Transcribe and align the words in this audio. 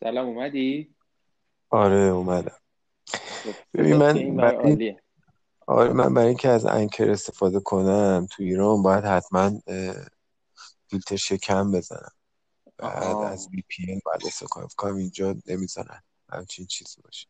سلام 0.00 0.26
اومدی؟ 0.26 0.94
آره 1.70 1.96
اومدم. 1.96 2.56
خب، 3.44 3.54
ببین 3.74 3.96
من 3.96 4.36
برای 4.36 4.96
آره 5.66 5.92
من 5.92 6.14
برای 6.14 6.28
اینکه 6.28 6.48
از 6.48 6.66
انکر 6.66 7.10
استفاده 7.10 7.60
کنم 7.60 8.26
تو 8.30 8.42
ایران 8.42 8.82
باید 8.82 9.04
حتما 9.04 9.60
فیلتر 10.86 11.16
شکم 11.16 11.72
بزنم. 11.72 12.12
بعد 12.78 13.16
از 13.16 13.46
آها 13.46 13.50
وی 13.52 13.62
پی 13.68 13.92
ان 13.92 14.00
باید 14.04 14.26
استفاده 14.26 14.68
کنم. 14.76 14.96
اینجا 14.96 15.36
نمی‌زنن 15.46 16.02
همچین 16.32 16.66
چیزی 16.66 17.02
باشه. 17.02 17.28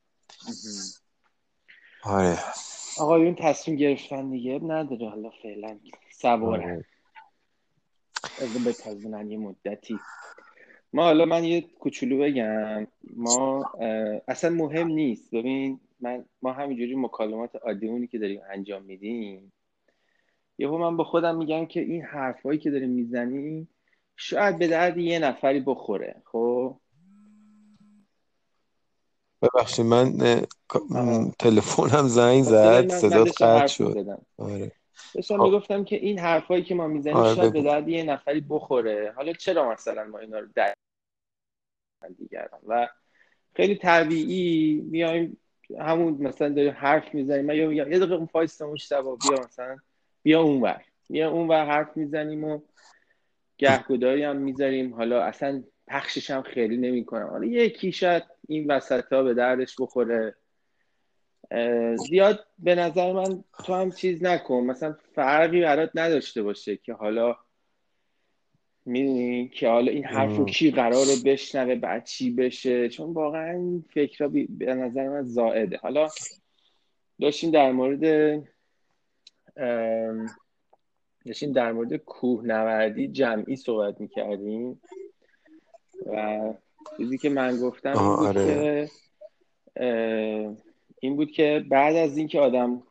آره. 2.02 2.38
آقایون 2.98 3.36
تصمیم 3.38 3.76
گرفتن 3.76 4.30
دیگه 4.30 4.60
نداره. 4.62 5.08
حالا 5.08 5.30
فعلا 5.42 5.80
سوارن 6.12 6.62
آره. 6.62 6.84
از 8.38 8.64
بتازونن 8.64 9.30
یه 9.30 9.38
مدتی. 9.38 10.00
ما 10.92 11.02
حالا 11.02 11.24
من 11.24 11.44
یه 11.44 11.60
کوچولو 11.60 12.18
بگم. 12.18 12.86
ما 13.16 13.64
اصلا 14.28 14.50
مهم 14.50 14.88
نیست. 14.88 15.30
ببین 15.30 15.80
من 16.00 16.24
ما 16.42 16.52
همینجوری 16.52 16.96
مکالمات 16.96 17.56
عادیمونی 17.56 18.06
که 18.06 18.18
داریم 18.18 18.40
انجام 18.50 18.82
میدیم. 18.82 19.52
یهو 20.58 20.78
من 20.78 20.96
با 20.96 21.04
خودم 21.04 21.36
میگم 21.36 21.66
که 21.66 21.80
این 21.80 22.02
حرفایی 22.02 22.58
که 22.58 22.70
داریم 22.70 22.90
می‌زنیم 22.90 23.68
شاید 24.16 24.58
به 24.58 24.68
درد 24.68 24.98
یه 24.98 25.18
نفری 25.18 25.60
بخوره. 25.60 26.22
خب؟ 26.24 26.76
ببخشید 29.42 29.86
من 29.86 30.18
تلفنم 31.38 32.08
زنگ 32.08 32.42
صدای 32.42 32.88
زد 32.88 32.98
صدات 32.98 33.42
قطع 33.42 33.66
شد. 33.66 34.18
آره. 34.38 34.72
داشتم 35.14 35.36
خب. 35.36 35.42
می‌گفتم 35.42 35.84
که 35.84 35.96
این 35.96 36.18
حرفایی 36.18 36.62
که 36.62 36.74
ما 36.74 36.86
می‌زنیم 36.86 37.16
آره 37.16 37.34
شاید 37.34 37.52
به 37.52 37.62
درد 37.62 37.88
یه 37.88 38.02
نفری 38.02 38.44
بخوره. 38.48 39.12
حالا 39.16 39.32
چرا 39.32 39.72
مثلا 39.72 40.04
ما 40.04 40.18
اینا 40.18 40.38
رو 40.38 40.46
در 40.54 40.74
دیگران؟ 42.18 42.60
و 42.66 42.88
خیلی 43.56 43.74
طبیعی 43.74 44.74
میایم 44.90 45.36
همون 45.78 46.12
مثلا 46.12 46.48
داریم 46.48 46.72
حرف 46.76 47.14
می‌زنیم. 47.14 47.46
من 47.46 47.56
یا 47.56 47.68
میگم 47.68 47.92
یه 47.92 47.98
دقیقه 47.98 48.14
اون 48.14 48.28
وایسا 48.34 48.70
مشتبه 48.70 49.16
بیا 49.16 49.44
مثلا. 49.44 49.76
بیا 50.22 50.42
اونور 50.42 50.84
بیا 51.10 51.30
اونور 51.30 51.64
حرف 51.64 51.96
می‌زنیم 51.96 52.44
و 52.44 52.60
گهگداری 53.58 54.22
هم 54.22 54.36
می‌ذاریم. 54.36 54.94
حالا 54.94 55.22
اصلا 55.22 55.62
پخشش 55.86 56.30
هم 56.30 56.42
خیلی 56.42 56.76
نمی‌کنم. 56.76 57.26
حالا 57.26 57.46
یکی 57.46 57.92
شاید 57.92 58.22
این 58.48 58.70
وسط 58.70 59.12
ها 59.12 59.22
به 59.22 59.34
دردش 59.34 59.76
بخوره. 59.80 60.34
زیاد 61.96 62.46
به 62.58 62.74
نظر 62.74 63.12
من 63.12 63.44
تو 63.64 63.74
هم 63.74 63.90
چیز 63.90 64.22
نکن. 64.22 64.64
مثلا 64.64 64.96
فرقی 65.14 65.60
برات 65.60 65.90
نداشته 65.94 66.42
باشه 66.42 66.76
که 66.76 66.92
حالا 66.92 67.36
می‌دونی 68.84 69.48
که 69.48 69.68
حالا 69.68 69.92
این 69.92 70.04
حرف 70.04 70.36
رو 70.36 70.44
کی 70.44 70.70
قراره 70.70 71.16
بشنوه 71.24 71.74
بعد 71.74 72.04
چی 72.04 72.30
بشه. 72.30 72.88
چون 72.88 73.12
واقعا 73.12 73.50
این 73.50 73.84
فکرها 73.90 74.28
بی- 74.28 74.46
به 74.46 74.74
نظر 74.74 75.08
من 75.08 75.22
زائده. 75.22 75.76
حالا 75.76 76.08
داشتیم 77.20 77.50
در 77.50 77.72
مورد 77.72 78.00
داشتیم 81.26 81.52
در 81.52 81.72
مورد 81.72 81.96
کوهنوردی 81.96 83.08
جمعی 83.08 83.56
صحبت 83.56 84.00
می‌کردیم 84.00 84.80
و 86.06 86.40
چیزی 86.96 87.18
که 87.18 87.28
من 87.28 87.56
گفتم 87.56 87.92
بود 87.92 88.26
آره. 88.26 88.46
که 88.46 88.88
این 91.00 91.16
بود 91.16 91.30
که 91.30 91.64
بعد 91.70 91.96
از 91.96 92.16
اینکه 92.16 92.40
آدم 92.40 92.82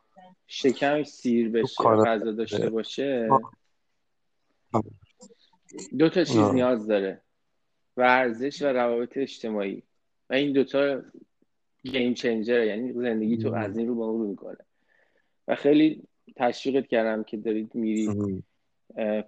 شکمش 0.48 1.08
سیر 1.08 1.50
بشه 1.50 1.84
غذا 1.84 2.32
داشته. 2.32 2.70
باشه 2.70 3.30
دو 6.00 6.10
تا 6.10 6.24
چیز 6.24 6.38
آه. 6.38 6.54
نیاز 6.54 6.88
داره. 6.88 7.22
ورزش 7.98 8.62
و 8.62 8.66
روابط 8.66 9.18
اجتماعی. 9.18 9.84
و 10.30 10.34
این 10.34 10.54
دوتا 10.54 11.02
گیم 11.84 12.14
چنجره 12.14 12.68
یعنی 12.68 12.94
زندگی 12.94 13.38
تو 13.38 13.54
از 13.54 13.78
این 13.78 13.88
رو 13.88 13.96
به 13.96 14.02
اون 14.02 14.22
رو 14.22 14.28
می‌کنه. 14.28 14.58
و 15.48 15.56
خیلی 15.56 16.04
تشویقت 16.36 16.88
کردم 16.88 17.24
که 17.24 17.38
دارید 17.38 17.76
میری 17.76 18.10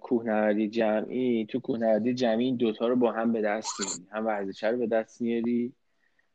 کوهنوردی 0.00 0.68
جمعی. 0.68 1.46
تو 1.46 1.60
کوهنوردی 1.60 2.14
جمعی 2.14 2.44
این 2.44 2.56
دوتا 2.56 2.88
رو 2.88 2.96
با 2.96 3.12
هم 3.12 3.32
به 3.32 3.40
دست 3.40 3.80
میاری 3.80 4.06
هم 4.12 4.26
ورزش 4.26 4.64
رو 4.64 4.78
به 4.78 4.86
دست 4.86 5.20
میاری 5.20 5.72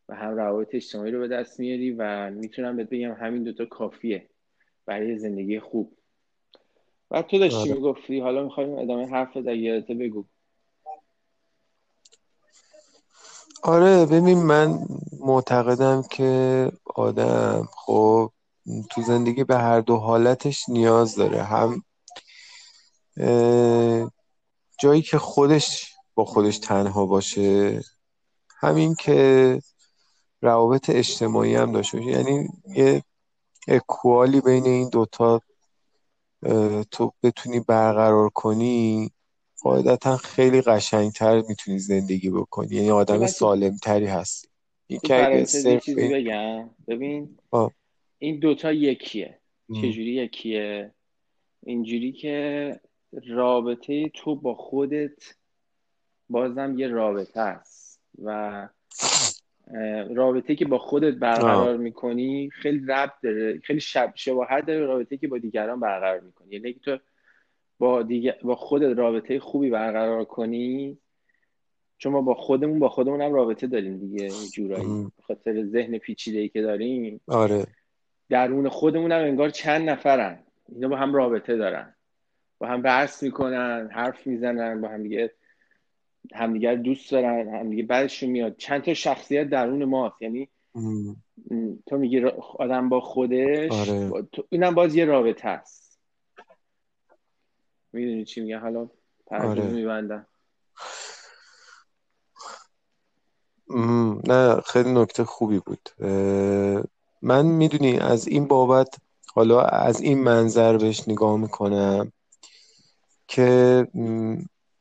و 0.09 0.16
هم 0.16 0.35
روابط 0.35 0.75
اجتماعی 0.75 1.12
رو 1.12 1.19
به 1.19 1.28
دست 1.28 1.59
میاری 1.59 1.91
و 1.91 2.29
می‌تونم 2.29 2.78
بهت 2.78 2.90
بگم 2.90 3.13
همین 3.13 3.44
دوتا 3.44 3.66
کافیه 3.66 4.29
برای 4.85 5.18
زندگی 5.18 5.59
خوب. 5.59 5.97
و 7.12 7.22
تو 7.22 7.40
داشتی 7.40 7.57
آره. 7.57 7.73
می‌گفتی 7.73 8.19
حالا 8.19 8.44
می‌خوایم 8.44 8.78
ادامه 8.78 9.07
حرف 9.07 9.35
یادته 9.35 9.94
بگو. 9.94 10.25
آره 13.63 14.06
ببین 14.06 14.38
من 14.38 14.79
معتقدم 15.19 16.03
که 16.12 16.72
آدم 16.95 17.69
خب 17.72 18.31
تو 18.91 19.01
زندگی 19.01 19.44
به 19.44 19.57
هر 19.57 19.81
دو 19.81 19.95
حالتش 19.97 20.69
نیاز 20.69 21.16
داره. 21.16 21.44
هم 21.44 21.84
جایی 24.79 25.01
که 25.01 25.18
خودش 25.18 25.94
با 26.16 26.25
خودش 26.25 26.57
تنها 26.57 27.06
باشه 27.06 27.81
همین 28.59 28.95
که 28.95 29.59
روابط 30.42 30.90
اجتماعی 30.90 31.56
هم 31.56 31.72
داشته 31.72 31.98
باشه. 31.98 32.12
یعنی 32.12 32.48
یه 32.75 33.03
اکوالی 33.68 34.42
بین 34.42 34.66
این 34.66 34.90
دوتا 34.90 35.42
تو 36.92 37.14
بتونی 37.24 37.59
برقرار 37.59 38.30
کنی 38.30 39.12
قاعدتا 39.62 40.18
خیلی 40.18 40.62
قشنگتر 40.62 41.42
می‌تونی 41.42 41.80
زندگی 41.80 42.30
بکنی. 42.30 42.75
یعنی 42.75 42.90
آدم 42.92 43.28
سالمتری 43.28 44.06
هستی. 44.06 44.48
این 44.88 45.00
که 45.00 45.46
صرف 45.46 45.86
چیزی 45.86 46.08
بگم؟ 46.08 46.69
ببین 46.88 47.38
آه. 47.52 47.72
این 48.18 48.40
دوتا 48.40 48.72
یکیه. 48.72 49.40
چجوری 49.74 50.14
یکیه؟ 50.14 50.92
اینجوری 51.64 52.12
که 52.12 52.80
رابطه 53.28 54.09
تو 54.14 54.36
با 54.36 54.56
خودت 54.56 55.36
بازم 56.30 56.80
یه 56.80 56.88
رابطه 56.88 57.40
است 57.40 58.02
و 58.24 58.69
رابطه 60.16 60.55
که 60.55 60.66
با 60.66 60.78
خودت. 60.78 61.13
برقرار 61.13 61.78
می‌کنی 61.78 62.50
خیلی 62.50 62.85
ربط 62.88 63.13
داره 63.23 63.59
خیلی 63.59 63.79
شب 63.79 64.11
شباهت 64.16 64.66
داره 64.66 64.85
رابطه 64.85 65.17
که 65.17 65.28
با 65.28 65.38
دیگران 65.38 65.79
برقرار 65.79 66.19
می‌کنی. 66.19 66.47
یعنی 66.53 66.67
اگه 66.67 66.79
تو 66.79 66.97
با 67.79 68.03
دیگر... 68.03 68.35
با 68.44 68.56
خودت 68.56 68.97
رابطه 68.97 69.39
خوبی 69.39 69.69
برقرار 69.69 70.25
کنی 70.25 70.97
چون 71.97 72.13
ما 72.13 72.22
با 72.22 72.33
خودمون 72.33 72.79
با 72.79 72.89
خودمون 72.89 73.22
هم 73.22 73.33
رابطه 73.33 73.67
داریم 73.67 73.97
دیگه 73.97 74.29
جورایی. 74.53 75.07
خاطر 75.22 75.66
ذهن 75.66 75.97
پیچیده 75.97 76.39
ای 76.39 76.50
که 76.50 76.61
داریم. 76.61 77.22
آره. 77.27 77.66
درون 78.29 78.69
خودمون 78.69 79.11
هم 79.11 79.22
انگار 79.22 79.50
چند 79.50 79.89
نفرن. 79.89 80.39
اینا 80.69 80.88
با 80.88 80.95
هم 80.97 81.13
رابطه 81.13 81.56
دارن. 81.57 81.94
با 82.57 82.67
هم 82.67 82.81
بحث 82.81 83.23
می‌کنن 83.23 83.89
حرف 83.91 84.27
می‌زنن 84.27 84.81
با 84.81 84.88
هم 84.88 85.03
دیگه 85.03 85.31
همدیگر 86.35 86.75
دوست 86.75 87.11
دارن 87.11 87.55
همدیگه 87.55 87.83
بعدشون 87.83 88.29
میاد. 88.29 88.57
چند 88.57 88.81
تا 88.81 88.93
شخصیت 88.93 89.49
درون 89.49 89.85
ماست. 89.85 90.21
یعنی. 90.21 90.49
تو 91.85 91.97
میگی 91.97 92.25
آدم 92.59 92.89
با 92.89 93.01
خودش؟ 93.01 93.71
آره. 93.71 94.09
با 94.09 94.21
تو... 94.21 94.43
اینم 94.49 94.75
باز 94.75 94.95
یه 94.95 95.05
رابطه 95.05 95.47
است. 95.47 95.99
می‌دونی 97.93 98.25
چی 98.25 98.41
میگه 98.41 98.57
حالا 98.57 98.89
پرانتز 99.27 99.63
آره. 99.63 99.73
میبندم. 99.73 100.27
نه 104.27 104.61
خیلی 104.61 104.94
نکته 104.94 105.23
خوبی 105.23 105.59
بود. 105.59 105.89
اه، 105.99 106.83
من 107.21 107.45
می‌دونی 107.45 108.00
از 108.00 108.27
این 108.27 108.47
بابت 108.47 108.97
حالا 109.33 109.62
از 109.62 110.01
این 110.01 110.23
منظر 110.23 110.77
بهش 110.77 111.07
نگاه 111.07 111.38
می‌کنم 111.38 112.12
که 113.27 113.88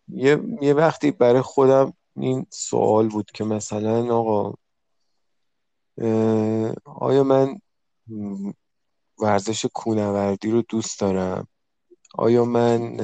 یه, 0.08 0.40
یه 0.60 0.74
وقتی 0.74 1.10
برای 1.10 1.42
خودم 1.42 1.92
این 2.16 2.46
سوال 2.50 3.08
بود 3.08 3.30
که 3.30 3.44
مثلا 3.44 4.16
آقا 4.16 4.54
آیا 6.84 7.24
من 7.24 7.60
ورزش 9.18 9.66
کوهنوردی 9.66 10.50
رو 10.50 10.62
دوست 10.62 11.00
دارم؟ 11.00 11.48
آیا 12.14 12.44
من 12.44 12.96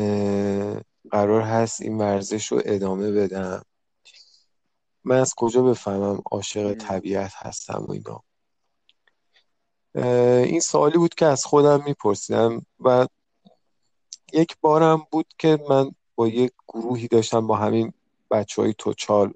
قرار 1.11 1.43
هست 1.43 1.83
این 1.83 1.99
ورزش 1.99 2.53
رو 2.53 2.63
ادامه 2.65 3.13
بدم؟ 3.13 3.63
من 5.05 5.21
از 5.21 5.35
کجا 5.37 5.63
بفهمم 5.63 6.23
عاشق 6.31 6.75
طبیعت 6.75 7.33
هستم 7.35 7.85
و 7.89 7.93
اینا؟ 7.93 8.25
این 10.45 10.61
سوالی 10.61 10.99
بود 10.99 11.15
که 11.15 11.27
از 11.27 11.45
خودم 11.45 11.85
میپرسیدم 11.85 12.67
و 12.81 13.07
یک 14.33 14.57
بارم 14.61 15.07
بود 15.11 15.27
که 15.39 15.59
من 15.69 15.91
با 16.15 16.29
یک 16.29 16.53
گروهی 16.69 17.09
داشتم 17.09 17.47
با 17.47 17.57
همین 17.57 17.93
بچه 18.31 18.63
های 18.63 18.75
توچال 18.79 19.33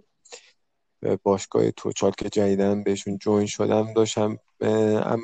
باشگاه 1.22 1.70
توچال 1.70 2.10
که 2.18 2.28
جدیدن 2.28 2.82
بهشون 2.82 3.18
join 3.18 3.46
شدم 3.46 3.92
داشتم 3.92 4.38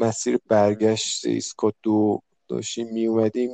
مسیر 0.00 0.38
برگشت 0.48 1.26
ایستگاه 1.26 1.70
دو 1.82 2.22
داشتیم 2.48 2.88
می 2.92 3.06
اومدیم 3.06 3.50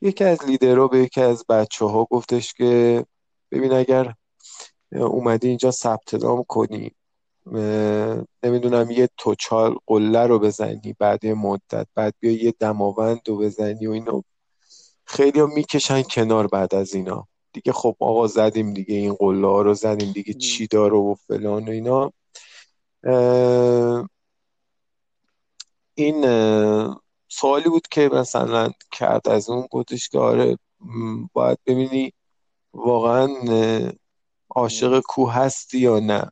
یکی 0.00 0.24
از 0.24 0.44
لیدرها 0.44 0.88
به 0.88 0.98
یکی 0.98 1.20
از 1.20 1.44
بچه 1.48 1.84
ها 1.84 2.06
گفتش 2.10 2.54
که 2.54 3.04
ببین 3.52 3.72
اگر 3.72 4.14
اومدی 4.92 5.48
اینجا 5.48 5.70
ثبت 5.70 6.14
نام 6.14 6.44
کنی 6.48 6.92
نمی‌دونم 8.42 8.90
یه 8.90 9.08
توچال 9.16 9.76
قله 9.86 10.26
رو 10.26 10.38
بزنی 10.38 10.96
بعد 10.98 11.24
یه 11.24 11.34
مدت 11.34 11.86
بعد 11.94 12.14
بیا 12.20 12.32
یه 12.32 12.54
دماوند 12.60 13.20
رو 13.28 13.38
بزنی 13.38 13.86
و 13.86 13.90
اینا 13.90 14.24
خیلی 15.08 15.42
می‌کشن 15.42 16.02
کنار 16.02 16.46
بعد 16.46 16.74
از 16.74 16.94
اینا. 16.94 17.28
دیگه 17.52 17.72
خب 17.72 17.96
آقا 18.00 18.26
زدیم 18.26 18.74
دیگه 18.74 18.94
این 18.94 19.14
قله 19.14 19.46
ها 19.46 19.62
رو 19.62 19.74
زدیم 19.74 20.12
دیگه 20.12 20.34
چی 20.34 20.66
داره 20.66 20.96
و 20.96 21.14
فلان 21.14 21.68
و 21.68 21.70
اینا. 21.70 22.12
این 25.94 26.22
سوالی 27.28 27.68
بود 27.68 27.88
که 27.90 28.10
مثلا 28.12 28.70
کرد 28.92 29.28
از 29.28 29.50
اون 29.50 29.68
گفتش 29.70 30.08
که 30.08 30.18
آره 30.18 30.58
باید 31.32 31.58
ببینی 31.66 32.12
واقعا 32.74 33.28
عاشق 34.50 35.00
کوه 35.00 35.32
هستی 35.34 35.78
یا 35.78 35.98
نه. 35.98 36.30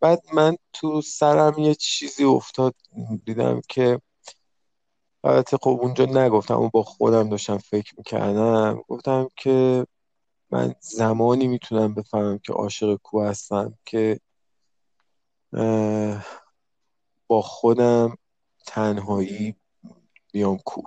بعد 0.00 0.22
من 0.32 0.56
تو 0.72 1.00
سرم 1.00 1.58
یه 1.58 1.74
چیزی 1.74 2.24
افتاد 2.24 2.74
دیدم 3.24 3.60
که 3.68 4.00
البته 5.24 5.56
خب 5.56 5.78
اونجا 5.82 6.04
نگفتم 6.04 6.54
اون 6.54 6.70
با 6.72 6.82
خودم 6.82 7.28
داشتم 7.28 7.58
فکر 7.58 7.94
می‌کردم. 7.98 8.82
گفتم 8.88 9.28
که 9.36 9.86
من 10.50 10.74
زمانی 10.80 11.48
می‌تونم 11.48 11.94
بفهمم 11.94 12.38
که 12.38 12.52
عاشق 12.52 12.94
کوه 13.02 13.26
هستم 13.26 13.78
که 13.84 14.20
با 17.28 17.42
خودم 17.42 18.18
تنهایی 18.66 19.54
بیام 20.32 20.58
کوه 20.58 20.84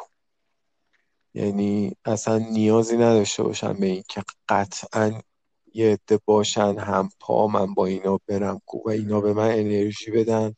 یعنی 1.33 1.95
اصلا 2.05 2.37
نیازی 2.37 2.95
نداشته 2.97 3.43
باشم 3.43 3.73
به 3.73 3.85
این 3.85 4.03
که 4.09 4.23
قطعا 4.49 5.21
یه 5.73 5.93
عده 5.93 6.19
باشن 6.25 6.79
هم 6.79 7.09
پا 7.19 7.47
من 7.47 7.73
با 7.73 7.85
اینا 7.85 8.19
برم 8.27 8.61
کوه 8.65 8.81
و 8.85 8.89
اینا 8.89 9.21
به 9.21 9.33
من 9.33 9.51
انرژی 9.51 10.11
بدن. 10.11 10.55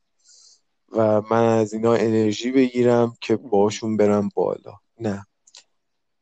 و 0.94 1.22
من 1.22 1.44
از 1.44 1.74
اینا 1.74 1.94
انرژی 1.94 2.52
بگیرم 2.52 3.18
که 3.22 3.36
باشون 3.36 3.98
برم 3.98 4.30
بالا. 4.36 4.80
نه. 5.00 5.26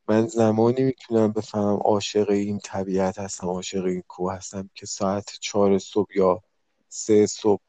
من 0.08 0.26
زمانی 0.26 0.82
می‌تونم 0.82 1.32
بفهمم 1.32 1.76
عاشق 1.76 2.30
این 2.30 2.58
طبیعت 2.58 3.18
هستم 3.18 3.46
عاشق 3.46 3.84
این 3.84 4.02
کوه 4.08 4.34
هستم 4.34 4.70
که 4.74 4.86
ساعت 4.86 5.30
چهار 5.40 5.78
صبح 5.78 6.16
یا 6.16 6.42
سه 6.88 7.26
صبح 7.26 7.62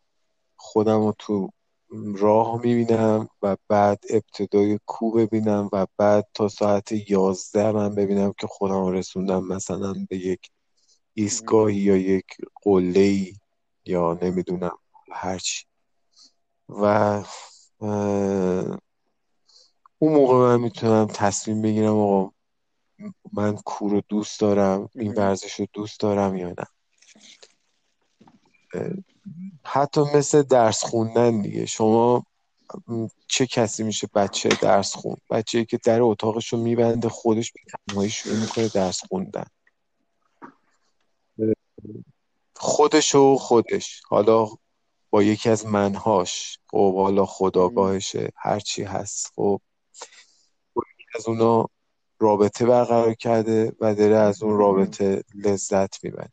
خودم 0.55 1.05
رو 1.05 1.13
تو 1.19 1.50
راه 2.15 2.61
می‌بینم 2.61 3.29
و 3.41 3.57
بعد 3.67 4.03
ابتدای 4.09 4.79
کو 4.85 5.11
ببینم 5.11 5.69
و 5.73 5.88
بعد 5.97 6.27
تا 6.33 6.47
ساعت 6.47 7.09
یازده 7.09 7.71
من 7.71 7.95
ببینم 7.95 8.33
که 8.39 8.47
خودم 8.47 8.88
رسوندم 8.88 9.47
مثلا 9.47 9.94
به 10.09 10.17
یک 10.17 10.49
ایستگاهی 11.13 11.75
یا 11.75 11.97
یک 11.97 12.25
قله 12.63 13.33
یا 13.85 14.19
نمی‌دونم 14.21 14.77
هرچی. 15.11 15.65
و 16.69 16.86
اون 19.98 20.13
موقع 20.13 20.36
من 20.36 20.60
می‌تونم 20.62 21.07
تصمیم 21.07 21.62
بگیرم 21.62 21.94
آقا 21.98 22.31
من 23.33 23.56
کو 23.56 23.89
رو 23.89 24.01
دوست 24.10 24.39
دارم 24.39 24.89
این 24.95 25.13
ورزش 25.13 25.54
رو 25.54 25.68
دوست 25.74 26.00
دارم 26.00 26.38
یا 26.38 26.50
نه. 26.50 26.65
حتی 29.65 30.01
مثل 30.15 30.42
درس 30.42 30.83
خوندن 30.83 31.42
دیگه. 31.42 31.65
شما 31.65 32.24
چه 33.27 33.48
کسی 33.48 33.83
میشه 33.83 34.07
بچه 34.16 34.50
درس 34.62 34.95
خون؟ 34.95 35.18
بچه 35.30 35.66
که 35.66 35.80
در 35.86 36.01
اتاقش 36.01 36.54
رو 36.54 36.59
میبنده 36.59 37.09
خودش 37.09 37.51
به 37.51 37.59
تنهایی 37.88 38.09
شروع 38.09 38.36
می‌کنه 38.36 38.68
درس 38.68 39.01
خوندن. 39.09 39.45
خودش 42.56 43.16
و 43.16 43.38
خودش. 43.38 44.01
حالا 44.09 44.48
با 45.13 45.24
یکی 45.24 45.50
از 45.50 45.65
منهاش. 45.65 46.60
خب 46.71 46.95
حالا 46.95 47.25
خداگاهشه 47.25 48.30
هرچی 48.36 48.83
هست. 48.83 49.31
خب 49.36 49.62
از 51.15 51.27
اونا 51.27 51.65
رابطه 52.19 52.65
برقرار 52.65 53.13
کرده 53.13 53.71
و 53.80 53.95
داره 53.95 54.15
از 54.15 54.44
اون 54.44 54.57
رابطه 54.57 55.24
لذت 55.36 56.04
می‌بره. 56.04 56.30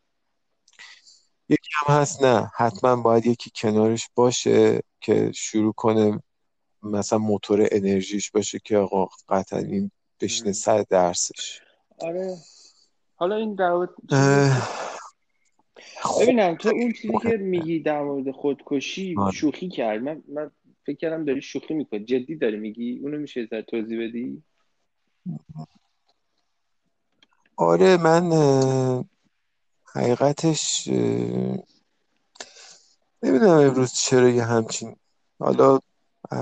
یکی 1.48 1.70
هم 1.74 1.94
هست 1.94 2.22
نه 2.22 2.50
حتما 2.56 2.96
باید 2.96 3.26
یکی 3.26 3.50
کنارش 3.54 4.08
باشه 4.14 4.80
که 5.00 5.32
شروع 5.34 5.72
کنه 5.72 6.22
مثلا 6.82 7.18
موتور 7.18 7.68
انرژیش 7.70 8.30
باشه 8.30 8.58
که 8.64 8.76
آقا 8.78 9.08
قطعا 9.28 9.58
این 9.58 9.90
بشینه 10.20 10.52
سر 10.52 10.84
درسش. 10.90 11.60
آره. 11.98 12.36
حالا 13.16 13.36
این 13.36 13.54
در 13.54 13.88
ببینم 16.20 16.54
تو 16.54 16.68
اون 16.68 16.92
چیزی 16.92 17.18
که 17.22 17.36
میگی 17.36 17.80
در 17.80 18.02
مورد 18.02 18.30
خودکشی 18.30 19.14
آره. 19.18 19.32
شوخی 19.32 19.68
کرد 19.68 20.02
من, 20.02 20.22
من 20.28 20.50
فکر 20.86 20.96
کردم 20.96 21.24
داری 21.24 21.42
شوخی 21.42 21.74
می‌کنی. 21.74 22.04
جدی 22.04 22.36
داری 22.36 22.56
میگی؟ 22.56 22.98
اونو 23.02 23.18
میشه 23.18 23.46
در 23.46 23.62
توضیح 23.62 24.08
بدی؟ 24.08 24.42
آره 27.56 27.96
من 27.96 29.04
حقیقتش 29.84 30.88
نمی‌دونم 33.22 33.58
امروز 33.58 33.92
چرا 33.92 34.28
یه 34.28 34.44
همچین 34.44 34.96
حالا 35.38 35.78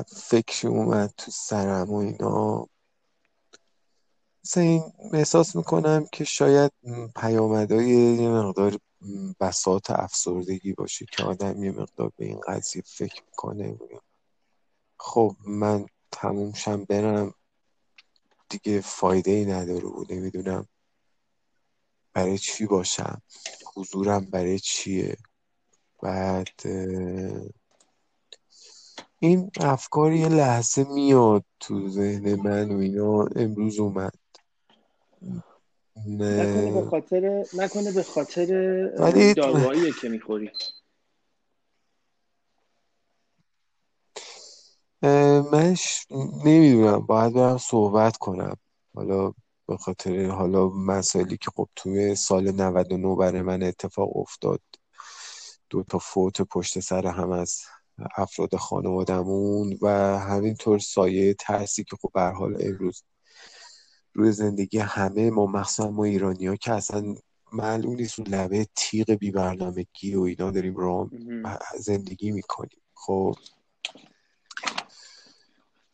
فکری 0.07 0.69
اومد 0.69 1.15
تو 1.17 1.31
سرم 1.31 1.91
و 1.91 1.97
اینا. 1.97 2.69
مثلا 4.45 4.63
این 4.63 4.83
احساس 5.13 5.57
می‌کنم 5.57 6.07
که 6.13 6.25
شاید 6.25 6.73
پیامدهای 7.17 7.89
یه 7.89 8.29
مقدار 8.29 8.79
بساط 9.41 9.91
افسردگی 9.91 10.73
باشه 10.73 11.07
که 11.13 11.23
آدم 11.23 11.63
یه 11.63 11.71
مقدار 11.71 12.13
به 12.17 12.25
این 12.25 12.41
قضیه 12.41 12.83
فکر 12.87 13.23
می‌کنه. 13.27 13.79
خب 14.99 15.37
من 15.47 15.87
تموم 16.13 16.53
شم 16.53 16.85
برم. 16.85 17.35
دیگه 18.49 18.81
فایده 18.81 19.31
ای 19.31 19.45
نداره 19.45 19.89
و 19.89 20.05
نمی‌دونم 20.11 20.69
برای 22.13 22.39
چی 22.39 22.67
باشم. 22.67 23.23
حضورم 23.77 24.25
برای 24.25 24.59
چیه؟ 24.59 25.17
بعد 26.03 26.49
این 29.21 29.51
افکار 29.61 30.13
یه 30.13 30.29
لحظه 30.29 30.85
میاد 30.85 31.45
تو 31.61 31.89
ذهن 31.89 32.35
من 32.35 32.73
و 32.73 32.79
اینا. 32.79 33.23
امروز 33.37 33.79
اومد. 33.79 34.15
نکنه 36.07 36.73
به 36.73 36.91
خاطر 36.91 37.45
نکنه 37.55 37.93
به 37.93 38.03
خاطر 38.03 38.53
ولی 38.99 39.35
داروهایی 39.35 39.93
که 39.93 40.09
می‌خوری. 40.09 40.51
من 45.53 45.77
نمی‌دونم. 46.45 47.07
باید 47.07 47.33
برم 47.35 47.59
صحبت 47.59 48.17
کنم. 48.17 48.57
حالا 48.95 49.33
به 49.67 49.77
خاطر 49.77 50.27
حالا 50.27 50.69
مسائلی 50.69 51.37
که 51.37 51.51
خب 51.57 51.69
توی 51.77 52.15
سال 52.15 52.51
99 52.53 53.17
برای 53.17 53.43
من 53.43 53.63
اتفاق 53.63 54.17
افتاد. 54.17 54.61
دو 55.71 55.83
تا 55.83 55.99
فوت 55.99 56.43
پشت 56.43 56.81
سر 56.81 57.07
هم 57.07 57.31
از 57.31 57.61
افراد 58.17 58.57
خانوادمون 58.57 59.79
و 59.83 59.89
همینطور 60.19 60.79
سایه 60.79 61.35
ترسی 61.35 61.85
که 61.85 61.97
خب 62.03 62.11
به 62.15 62.21
حال 62.21 62.57
امروز 62.61 63.03
روی 64.19 64.33
زندگی 64.33 64.79
همه 64.79 65.31
ما 65.31 65.47
مخصوصا 65.47 65.91
ما 65.91 66.05
ایرانی 66.05 66.47
ها 66.47 66.57
که 66.57 66.73
اصلا 66.73 67.15
معلوم 67.53 67.95
نیست 67.95 68.19
رو 68.19 68.25
لبه 68.29 68.67
تیغ 68.77 69.11
بی 69.11 69.31
برنامگی 69.31 70.15
و 70.15 70.21
اینا 70.21 70.51
داریم 70.51 70.77
رو 70.77 71.11
زندگی 71.79 72.31
می‌کنیم. 72.33 72.81
خب. 72.95 73.35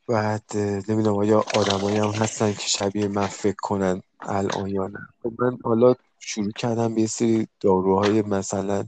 بعد 0.08 0.44
نمی‌دونم 0.88 1.16
آیا 1.16 1.44
آدمایی 1.54 1.96
هم 1.96 2.10
هستن 2.10 2.52
که 2.52 2.68
شبیه 2.68 3.08
من 3.08 3.26
فکر 3.26 3.56
کنن 3.62 4.02
الان 4.20 4.68
یا 4.68 4.86
نه. 4.86 5.08
خب 5.22 5.32
من 5.38 5.58
حالا 5.64 5.94
شروع 6.18 6.52
کردم 6.52 6.94
به 6.94 7.00
یه 7.00 7.06
سری 7.06 7.48
داروهای 7.60 8.22
مثلا 8.22 8.84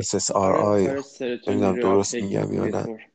SSRI 0.00 0.30
آره 0.34 1.04
نمی‌دونم 1.46 1.80
درست 1.80 2.14
میگم 2.14 2.52
یا 2.52 2.64
نه. 2.66 3.10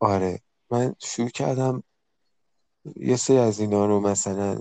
آره. 0.00 0.40
من 0.70 0.94
شروع 0.98 1.28
کردم 1.28 1.82
یه 2.96 3.16
سری 3.16 3.38
از 3.38 3.60
اینا 3.60 3.86
رو 3.86 4.00
مثلا 4.00 4.60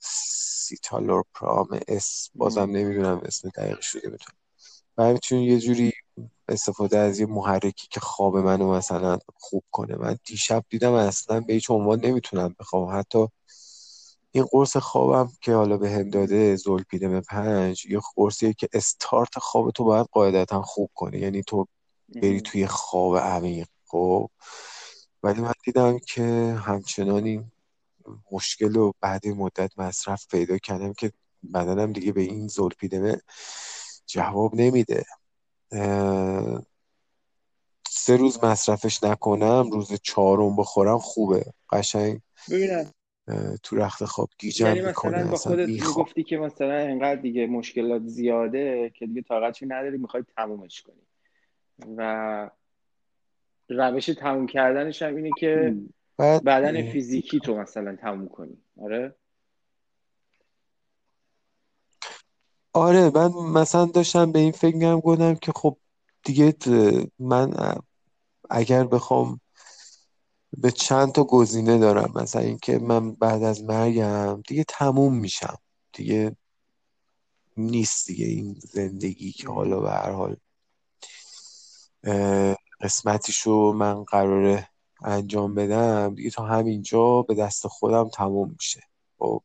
سیتالورپرام 0.00 1.80
اس 1.88 2.30
بازم 2.34 2.70
نمی‌دونم 2.70 3.20
اسم 3.24 3.48
دقیقش 3.48 3.88
رو 3.88 4.00
می‌تونم 4.10 4.36
و 4.98 5.18
چون 5.18 5.38
یه 5.38 5.58
جوری 5.60 5.92
استفاده 6.48 6.98
از 6.98 7.20
یه 7.20 7.26
محرکی 7.26 7.88
که 7.90 8.00
خواب 8.00 8.36
منو 8.36 8.72
مثلا 8.72 9.18
خوب 9.36 9.64
کنه 9.70 9.96
من 9.96 10.16
دیشب 10.24 10.64
دیدم 10.68 10.92
اصلا 10.92 11.40
به 11.40 11.52
هیچ 11.52 11.70
عنوان 11.70 12.00
نمی‌تونم 12.00 12.56
بخوام 12.58 12.98
حتی 12.98 13.26
این 14.32 14.44
قرص 14.50 14.76
خوابم 14.76 15.32
که 15.40 15.54
حالا 15.54 15.76
به 15.76 15.90
هم 15.90 16.10
داده 16.10 16.56
زولپیدم 16.56 17.20
پنج 17.20 17.86
یه 17.86 18.00
قرصیه 18.16 18.52
که 18.52 18.68
استارت 18.72 19.38
خواب 19.38 19.70
تو 19.70 19.84
باید 19.84 20.06
قاعدتا 20.12 20.62
خوب 20.62 20.90
کنه 20.94 21.18
یعنی 21.18 21.42
تو 21.42 21.66
بری 22.14 22.40
توی 22.40 22.66
خواب 22.66 23.16
عمیق 23.16 23.66
خب؟ 23.86 24.30
ولی 25.22 25.40
من 25.40 25.52
دیدم 25.64 25.98
که 25.98 26.22
همچنانی 26.66 27.50
مشکل 28.32 28.76
و 28.76 28.92
بعد 29.00 29.28
مدت 29.28 29.78
مصرف 29.78 30.26
پیدا 30.30 30.58
کردم 30.58 30.92
که 30.92 31.12
بدنم 31.54 31.92
دیگه 31.92 32.12
به 32.12 32.20
این 32.20 32.48
زلپیدمه 32.48 33.20
جواب 34.06 34.54
نمیده. 34.54 35.04
سه 37.88 38.16
روز 38.16 38.44
مصرفش 38.44 39.04
نکنم 39.04 39.70
روز 39.72 39.92
چهارم 40.02 40.56
بخورم 40.56 40.98
خوبه. 40.98 41.44
قشنگ 41.72 42.20
ببینم. 42.50 42.92
تو 43.62 43.76
رخت 43.76 44.04
خواب 44.04 44.28
گیجم 44.38 44.66
یعنی 44.66 44.80
می‌کنه 44.80 45.10
مثلا 45.10 45.30
با 45.30 45.36
خودت. 45.36 45.68
می‌گفتی 45.68 46.22
که 46.22 46.36
مثلا 46.36 46.78
اینقدر 46.78 47.20
دیگه 47.20 47.46
مشکلات 47.46 48.02
زیاده 48.06 48.92
که 48.94 49.06
دیگه 49.06 49.22
طاقتشو 49.22 49.66
نداری 49.68 49.98
می‌خوای 49.98 50.24
تمومش 50.36 50.82
کنی. 50.82 51.02
و 51.96 52.50
روش 53.68 54.06
تموم 54.06 54.46
کردنش 54.46 55.02
هم 55.02 55.16
اینه 55.16 55.30
که 55.32 55.76
بعد 56.18 56.44
بدن 56.44 56.82
فیزیکی 56.82 57.40
تو 57.40 57.56
مثلا 57.56 57.96
تموم 57.96 58.28
کنی. 58.28 58.56
آره؟ 58.80 59.14
آره 62.72 63.10
من 63.14 63.28
مثلا 63.60 63.84
داشتم 63.84 64.32
به 64.32 64.38
این 64.38 64.52
فکر 64.52 64.74
می‌کردم 64.74 65.00
گفتم 65.00 65.34
که 65.34 65.52
خب 65.52 65.76
دیگه 66.24 66.54
من 67.18 67.54
اگر 68.50 68.84
بخوام 68.84 69.40
به 70.58 70.70
چند 70.70 71.12
تا 71.12 71.24
گزینه 71.24 71.78
دارم 71.78 72.12
مثلا 72.14 72.42
اینکه 72.42 72.78
من 72.78 73.12
بعد 73.12 73.42
از 73.42 73.64
مرگم 73.64 74.42
دیگه 74.48 74.64
تموم 74.68 75.14
میشم. 75.18 75.58
دیگه 75.92 76.36
نیست 77.56 78.06
دیگه 78.06 78.26
این 78.26 78.56
زندگی 78.60 79.32
که 79.32 79.48
حالا 79.48 79.80
به 79.80 79.90
هر 79.90 80.10
حال 80.10 80.36
قسمتیشو 82.80 83.72
من 83.72 84.04
قراره 84.04 84.68
انجام 85.04 85.54
بدم. 85.54 86.14
دیگه 86.14 86.30
تا 86.30 86.44
همینجا 86.44 87.22
به 87.22 87.34
دست 87.34 87.66
خودم 87.66 88.08
تموم 88.08 88.50
میشه. 88.50 88.82
خب 89.18 89.42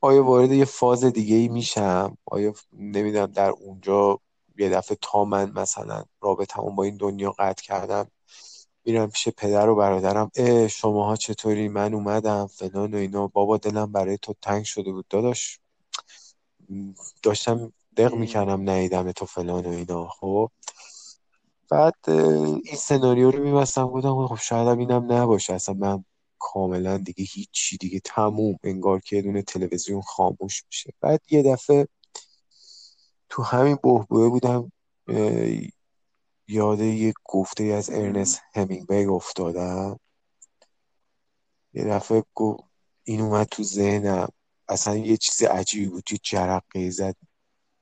آیا 0.00 0.24
وارد 0.24 0.52
یه 0.52 0.64
فاز 0.64 1.04
دیگه 1.04 1.36
ای 1.36 1.48
میشم؟ 1.48 2.18
آیا 2.24 2.54
نمی‌دونم 2.72 3.26
در 3.26 3.50
اونجا 3.50 4.20
یه 4.58 4.68
دفعه 4.70 4.98
تا 5.02 5.24
من 5.24 5.52
مثلا 5.52 6.04
رابطمون 6.20 6.76
با 6.76 6.82
این 6.84 6.96
دنیا 6.96 7.34
قطع 7.38 7.62
کردم 7.62 8.10
میرم 8.84 9.10
پیش 9.10 9.28
پدر 9.28 9.68
و 9.68 9.74
برادرم 9.76 10.30
اه 10.36 10.68
شماها 10.68 11.16
چطوری؟ 11.16 11.68
من 11.68 11.94
اومدم 11.94 12.46
فلان 12.46 12.94
و 12.94 12.96
اینا. 12.96 13.26
بابا 13.26 13.56
دلم 13.56 13.92
برای 13.92 14.18
تو 14.22 14.34
تنگ 14.42 14.64
شده 14.64 14.92
بود 14.92 15.06
داداش. 15.10 15.60
داشتم 17.22 17.72
دق. 17.96 18.14
می‌کردم 18.14 18.70
ندیدم 18.70 19.12
تو 19.12 19.26
فلان 19.26 19.66
و 19.66 19.70
اینا. 19.70 20.08
خب 20.08 20.50
بعد 21.70 21.94
این 22.06 22.76
سناریو 22.76 23.30
رو 23.30 23.44
میبستم 23.44 23.86
گفتم 23.86 24.26
خب 24.26 24.42
شاید 24.42 24.68
هم 24.68 24.78
اینم 24.78 25.12
نباشه. 25.12 25.54
اصلا 25.54 25.74
من 25.74 26.04
کاملا 26.38 26.98
دیگه 26.98 27.24
هیچی 27.24 27.76
دیگه 27.76 28.00
تموم. 28.00 28.58
انگار 28.62 29.00
که 29.00 29.22
دونه 29.22 29.42
تلویزیون 29.42 30.02
خاموش 30.02 30.64
میشه. 30.66 30.92
بعد 31.00 31.20
یه 31.30 31.42
دفعه 31.42 31.88
تو 33.28 33.42
همین 33.42 33.78
بحبوحه 33.82 34.28
بودم 34.28 34.72
یاد 36.48 36.80
یک 36.80 37.14
گفته 37.24 37.64
از 37.64 37.90
ارنست 37.90 38.40
همینگوی 38.54 39.04
افتادم. 39.04 40.00
یه 41.74 41.84
دفعه 41.84 42.24
گفت 42.34 42.64
این 43.04 43.20
اومد 43.20 43.46
تو 43.46 43.62
ذهنم. 43.62 44.28
اصلا 44.68 44.96
یه 44.96 45.16
چیز 45.16 45.42
عجیبی 45.42 45.86
بود. 45.86 46.12
یه 46.12 46.18
جرقه 46.22 46.90
زد 46.90 47.16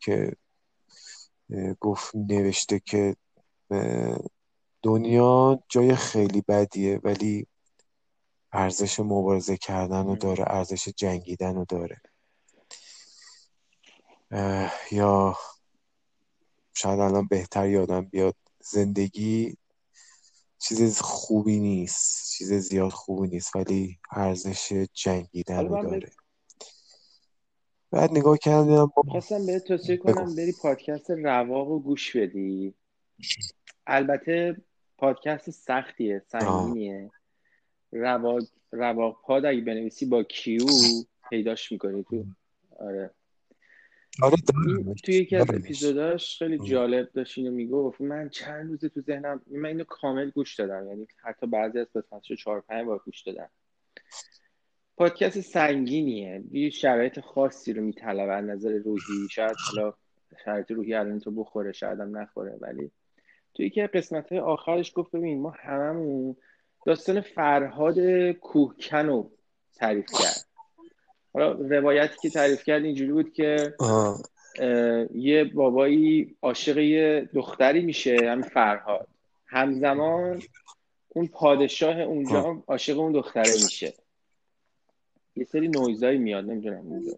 که 0.00 0.36
گفت 1.80 2.14
نوشته 2.14 2.80
که 2.80 3.16
دنیا 4.82 5.62
جای 5.68 5.96
خیلی 5.96 6.40
بدیه 6.48 7.00
ولی 7.04 7.46
ارزش 8.52 9.00
مبارزه 9.00 9.56
کردن 9.56 10.06
رو 10.06 10.16
داره 10.16 10.44
ارزش 10.46 10.88
جنگیدن 10.88 11.54
رو 11.54 11.64
داره. 11.64 12.00
یا 14.92 15.36
شاید 16.74 17.00
الان 17.00 17.26
بهتر 17.26 17.68
یادم 17.68 18.00
بیاد 18.04 18.36
زندگی 18.60 19.56
چیز 20.58 21.00
خوبی 21.00 21.60
نیست 21.60 22.30
چیز 22.32 22.52
زیاد 22.52 22.90
خوبی 22.90 23.28
نیست 23.28 23.56
ولی 23.56 23.98
ارزش 24.10 24.72
جنگیدن 24.72 25.68
رو 25.68 25.82
داره. 25.82 26.10
بعد 27.90 28.10
نگاه 28.10 28.38
کردم 28.38 28.92
خواستم 28.96 29.46
بهت 29.46 29.64
توصیه 29.64 29.96
کنم 29.96 30.36
بری 30.36 30.52
پادکست 30.62 31.10
رواق 31.10 31.68
رو 31.68 31.80
گوش 31.80 32.16
بدی. 32.16 32.74
البته 33.86 34.56
پادکست 34.98 35.50
سختیه. 35.50 36.22
سنگینیه 36.26 37.10
رواق 37.92 38.42
رواق 38.72 39.22
پاد 39.22 39.44
اگه 39.46 39.60
بنویسی 39.60 40.06
با 40.06 40.22
کیو 40.22 40.66
پیداش 41.30 41.72
می‌کنی 41.72 42.04
تو. 42.04 42.24
آره. 42.78 43.10
آره 44.22 44.36
توی 45.04 45.14
یکی 45.14 45.36
از 45.36 45.50
اپیزوداش 45.50 46.38
خیلی. 46.38 46.58
جالب 46.58 47.12
داشت 47.12 47.38
اینو 47.38 47.50
می‌گفت 47.50 48.00
من 48.00 48.28
چند 48.28 48.70
روزه 48.70 48.88
تو 48.88 49.00
ذهنم 49.00 49.42
من 49.46 49.68
اینو 49.68 49.84
کامل 49.84 50.30
گوش 50.30 50.54
دادم 50.54 50.88
یعنی 50.88 51.06
حتی 51.22 51.46
بعضی 51.46 51.78
از 51.78 51.86
قسمتشو 51.94 52.34
چهار 52.34 52.60
پنج 52.60 52.86
بار 52.86 53.02
گوش 53.04 53.22
دادم. 53.22 53.48
پادکست 54.96 55.40
سنگینیه 55.40 56.44
یه 56.50 56.70
شرایط 56.70 57.20
خاصی 57.20 57.72
رو 57.72 57.82
میطلبه 57.82 58.32
از 58.32 58.44
نظر 58.44 58.70
روحی. 58.72 59.28
شاید 59.30 59.56
حالا 59.66 59.94
شرایط 60.44 60.70
روحی 60.70 60.94
الان 60.94 61.20
تو 61.20 61.30
بخوره 61.30 61.72
شاید 61.72 62.00
هم 62.00 62.18
نخوره 62.18 62.56
ولی 62.60 62.90
توی 63.54 63.66
یکی 63.66 63.80
از 63.80 63.88
قسمت 63.94 64.32
های 64.32 64.38
آخرش 64.38 64.92
گفت 64.94 65.10
ببین 65.10 65.40
ما 65.40 65.50
هممون 65.50 66.36
داستان 66.86 67.20
فرهاد 67.20 67.98
کوهکن 68.30 69.06
رو 69.06 69.30
تعریف 69.74 70.06
کرد 70.20 70.46
حالا 71.32 71.52
روایتی 71.52 72.14
که 72.22 72.30
تعریف 72.30 72.64
کرد 72.64 72.84
اینجوری 72.84 73.12
بود 73.12 73.32
که 73.32 73.74
آه. 73.78 74.20
اه، 74.58 75.16
یه 75.16 75.44
بابایی 75.44 76.36
عاشق 76.42 76.78
یه 76.78 77.28
دختری 77.34 77.80
میشه 77.80 78.16
همین 78.22 78.42
فرهاد. 78.42 79.08
همزمان 79.46 80.42
اون 81.08 81.26
پادشاه 81.26 82.00
اونجا 82.00 82.62
عاشق 82.66 82.98
اون 82.98 83.12
دختره 83.12 83.52
میشه. 83.52 83.92
یه 85.36 85.44
سری 85.44 85.68
نویزایی 85.68 86.18
میاد 86.18 86.44
نمی‌دونم. 86.44 87.12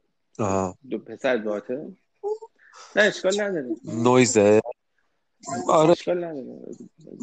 دو 0.90 0.98
پسر 0.98 1.36
داته 1.36 1.88
نه 2.96 3.02
اشکال 3.02 3.40
نداره. 3.40 3.66
نویزه؟ 3.84 4.60
آره. 5.68 5.94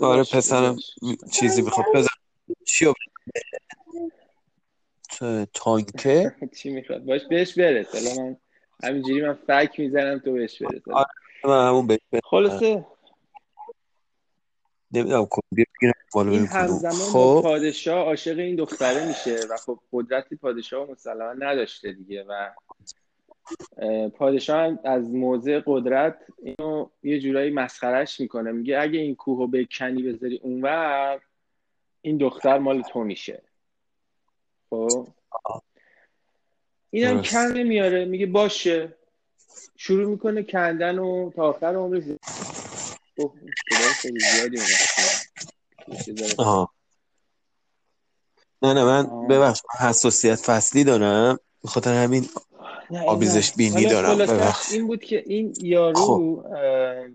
آره 0.01 0.23
پسرم 0.23 0.75
چیزی 1.31 1.61
می‌خواد. 1.61 1.85
بزن 1.95 2.07
چیو 2.65 2.93
تانکه؟ 5.53 6.35
چی 6.57 6.69
می‌خواد؟ 6.69 7.03
باش 7.05 7.21
بهش 7.29 7.57
برس 7.59 7.95
حالا 7.95 8.23
من 8.23 8.37
همینجوری 8.83 9.21
من 9.21 9.33
فک 9.47 9.79
می‌زنم 9.79 10.19
تو 10.19 10.31
بهش 10.31 10.61
برس. 10.61 10.81
آره 10.87 11.07
من 11.43 11.67
همون 11.67 11.87
به 11.87 11.99
خلاصه. 12.23 12.85
نمی‌دونم 14.91 15.27
بالا 16.13 16.31
این 16.31 16.45
همزمان 16.45 16.91
خب. 16.93 17.39
پادشاه 17.43 18.05
عاشق 18.05 18.39
این 18.39 18.55
دختره 18.55 19.07
میشه 19.07 19.39
و 19.49 19.57
خب 19.57 19.79
قدرتی 19.91 20.35
پادشاه 20.35 20.91
مسلما 20.91 21.33
نداشته 21.33 21.93
دیگه 21.93 22.23
و 22.23 22.49
پادشاه 24.17 24.79
از 24.83 25.09
موضع 25.09 25.61
قدرت 25.65 26.17
اینو 26.43 26.89
یه 27.03 27.19
جورایی 27.19 27.51
مسخرش 27.51 28.19
می‌کنه. 28.19 28.51
میگه 28.51 28.79
اگه 28.79 28.99
این 28.99 29.15
کوه 29.15 29.39
رو 29.39 29.47
بکنی 29.47 30.03
بذاری 30.03 30.39
اونور 30.43 31.21
این 32.01 32.17
دختر 32.17 32.57
مال 32.57 32.81
تو 32.81 33.03
میشه. 33.03 33.41
خب؟ 34.69 35.07
اینم 36.89 37.21
کم 37.21 37.43
درست 37.43 37.55
نمیاره 37.55 38.05
میگه 38.05 38.25
باشه. 38.25 38.95
شروع 39.75 40.09
می‌کنه 40.09 40.43
کندن 40.43 40.99
و 40.99 41.31
تا 41.31 41.49
آخر 41.49 41.75
عمرش 41.75 42.03
نه 48.61 48.73
نه 48.73 48.83
من. 48.83 49.27
ببخش 49.27 49.61
حساسیت 49.79 50.35
فصلی 50.35 50.83
دارم. 50.83 51.39
به 51.63 51.69
خاطر 51.69 52.03
همین 52.03 52.25
ایول. 52.95 53.41
بینی 53.57 53.85
دارم. 53.85 54.53
این 54.71 54.87
بود 54.87 55.03
که 55.03 55.23
این 55.27 55.53
خب. 55.53 55.65
یارو 55.65 56.45
اه، 56.45 57.07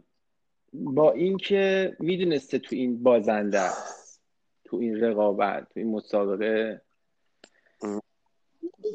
با 0.72 1.12
اینکه 1.12 1.96
می‌دونسته 2.00 2.58
تو 2.58 2.76
این 2.76 3.02
بازنده 3.02 3.60
است 3.60 4.20
تو 4.64 4.76
این 4.76 5.00
رقابت 5.00 5.68
تو 5.74 5.80
این 5.80 5.90
مسابقه 5.90 6.82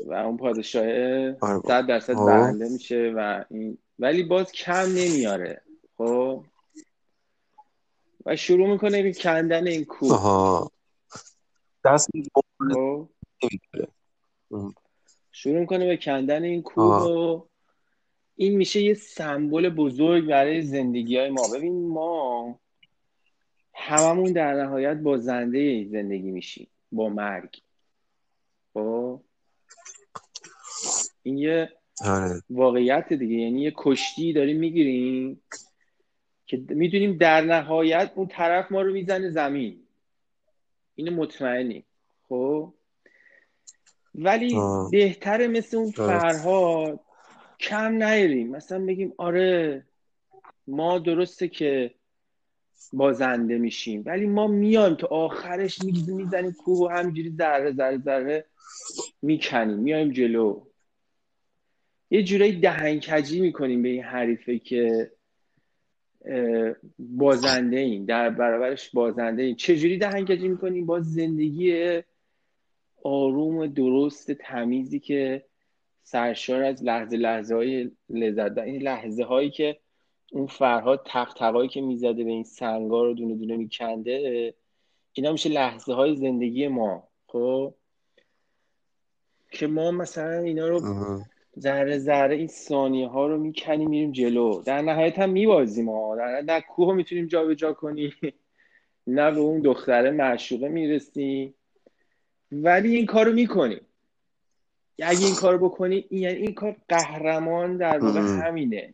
و 0.08 0.14
اون 0.14 0.38
پادشاه 0.38 0.84
آره 1.42 1.62
صد 1.68 1.88
درصد 1.88 2.14
خب. 2.14 2.26
برنده 2.26 2.70
میشه 2.70 3.14
و 3.16 3.44
این 3.50 3.78
ولی 4.00 4.24
باز 4.24 4.52
کم 4.52 4.86
نمیاره. 4.96 5.62
خب. 5.98 6.44
و 8.26 8.36
شروع 8.36 8.70
می‌کنه 8.70 9.04
به 9.04 9.14
کندن 9.14 9.68
این 9.68 9.86
کوه. 9.86 10.70
دست 11.86 12.10
خب. 12.34 13.08
شروع 15.36 15.60
می‌کنه 15.60 15.88
به 15.88 15.98
کندن 15.98 16.44
این 16.44 16.62
کوه 16.62 17.04
و 17.04 17.42
این 18.36 18.58
میشه 18.58 18.82
یه 18.82 18.94
سمبل 18.94 19.70
بزرگ 19.70 20.26
برای 20.26 20.62
زندگی 20.62 21.18
های 21.18 21.30
ما. 21.30 21.48
ببین 21.56 21.88
ما 21.88 22.60
هممون 23.74 24.32
در 24.32 24.54
نهایت 24.54 24.98
با 24.98 25.18
زنده 25.18 25.86
زندگی 25.86 26.32
میشیم 26.32 26.68
با 26.92 27.10
مرگ. 27.10 27.62
خب؟ 28.74 29.22
این 31.24 31.38
یه 31.38 31.72
آره. 32.06 32.42
واقعیت 32.50 33.14
دیگه. 33.14 33.36
یعنی 33.36 33.62
یه 33.62 33.74
کشتی 33.78 34.34
داریم 34.34 34.60
می‌گیریم 34.60 35.42
که 36.46 36.64
می‌دونیم 36.70 37.18
در 37.18 37.42
نهایت 37.42 38.12
اون 38.16 38.28
طرف 38.28 38.72
ما 38.72 38.82
رو 38.82 38.94
می‌زنه 38.94 39.30
زمین. 39.30 39.80
اینو 40.96 41.12
مطمئنی 41.12 41.86
خب؟ 42.30 42.74
ولی 44.16 44.56
آه. 44.56 44.92
بهتره 44.92 45.48
مثل 45.48 45.78
اون. 45.78 45.92
فرهاد 45.92 47.00
کم 47.60 48.04
نیاریم 48.04 48.50
مثلا 48.50 48.86
بگیم 48.86 49.14
آره 49.18 49.84
ما 50.68 51.00
درسته 51.00 51.48
که 51.48 51.92
بازنده 52.94 53.58
میشیم 53.58 54.04
ولی 54.06 54.26
ما 54.26 54.48
میایم 54.48 54.96
تا 54.96 55.08
آخرش 55.08 55.82
می‌زنیم 55.82 56.52
کوه 56.52 56.80
و 56.80 56.88
همینجوری 56.88 57.34
ذره 57.38 57.72
ذره 57.72 57.98
ذره 57.98 58.46
می‌کنیم 59.22 59.80
میایم 59.80 60.12
جلو 60.12 60.62
یه 62.12 62.24
جورایی 62.24 62.60
دهنکجی 62.60 63.42
می‌کنیم 63.42 63.82
به 63.82 63.90
این 63.90 64.04
حریفه 64.04 64.60
که 64.60 65.12
بازنده 67.00 67.78
این 67.78 68.06
در 68.06 68.30
برابرش 68.30 68.90
بازنده 68.90 69.44
این 69.44 69.56
چجوری 69.56 69.98
دهنکجی 69.98 70.48
می‌کنیم 70.48 70.86
با 70.86 71.00
زندگی 71.00 72.02
آروم 73.04 73.68
درست 73.68 74.32
تمیزی 74.32 75.00
که 75.00 75.46
سرشار 76.04 76.64
از 76.64 76.84
لحظه 76.84 77.18
لحظه 77.18 77.56
های 77.56 77.92
لذت 78.10 78.58
این 78.58 78.82
لحظه 78.82 79.24
هایی 79.24 79.50
که 79.50 79.80
اون 80.32 80.48
فرهاد 80.48 81.04
تق 81.06 81.34
تقایی 81.34 81.70
که 81.70 81.82
می‌زده 81.82 82.24
به 82.24 82.30
این 82.30 82.44
سنگا 82.44 83.04
رو 83.04 83.14
دونه 83.14 83.36
دونه 83.36 83.58
میکنده 83.58 84.54
اینا 85.14 85.32
میشه 85.32 85.50
لحظه 85.50 85.94
های 85.94 86.16
زندگی 86.16 86.68
ما. 86.68 87.08
خب؟ 87.28 87.74
که 89.52 89.68
ما 89.68 89.92
مثلا 89.92 90.40
اینا 90.40 90.68
رو. 90.68 90.80
ذره 91.60 91.98
ذره 91.98 92.36
این 92.36 92.48
ثانیه 92.48 93.08
ها 93.08 93.28
رو 93.28 93.38
می‌کنیم 93.38 93.90
میریم 93.90 94.12
جلو. 94.12 94.62
در 94.62 94.82
نهایت 94.82 95.20
هم 95.20 95.30
میبازیم 95.30 95.90
ها. 95.90 96.16
در 96.16 96.28
نهایت 96.28 96.50
نه 96.50 96.62
کوه 96.62 96.94
می‌تونیم 96.94 97.28
جابجا 97.28 97.74
کنیم. 97.74 98.14
نه 99.08 99.32
به 99.32 99.40
اون 99.40 99.62
دختره 99.62 100.12
معشوقه 100.12 100.68
می‌رسیم. 100.68 101.54
ولی 102.54 102.96
این 102.96 103.06
کارو 103.06 103.34
می‌کنیم 103.34 103.82
اگه 105.04 105.26
این 105.26 105.36
کارو 105.42 105.70
بکنی 105.70 106.06
این 106.10 106.22
یعنی 106.22 106.36
این 106.36 106.54
کار 106.54 106.76
قهرمان 106.90 107.78
در 107.78 108.00
واقع. 108.00 108.20
همینه 108.20 108.94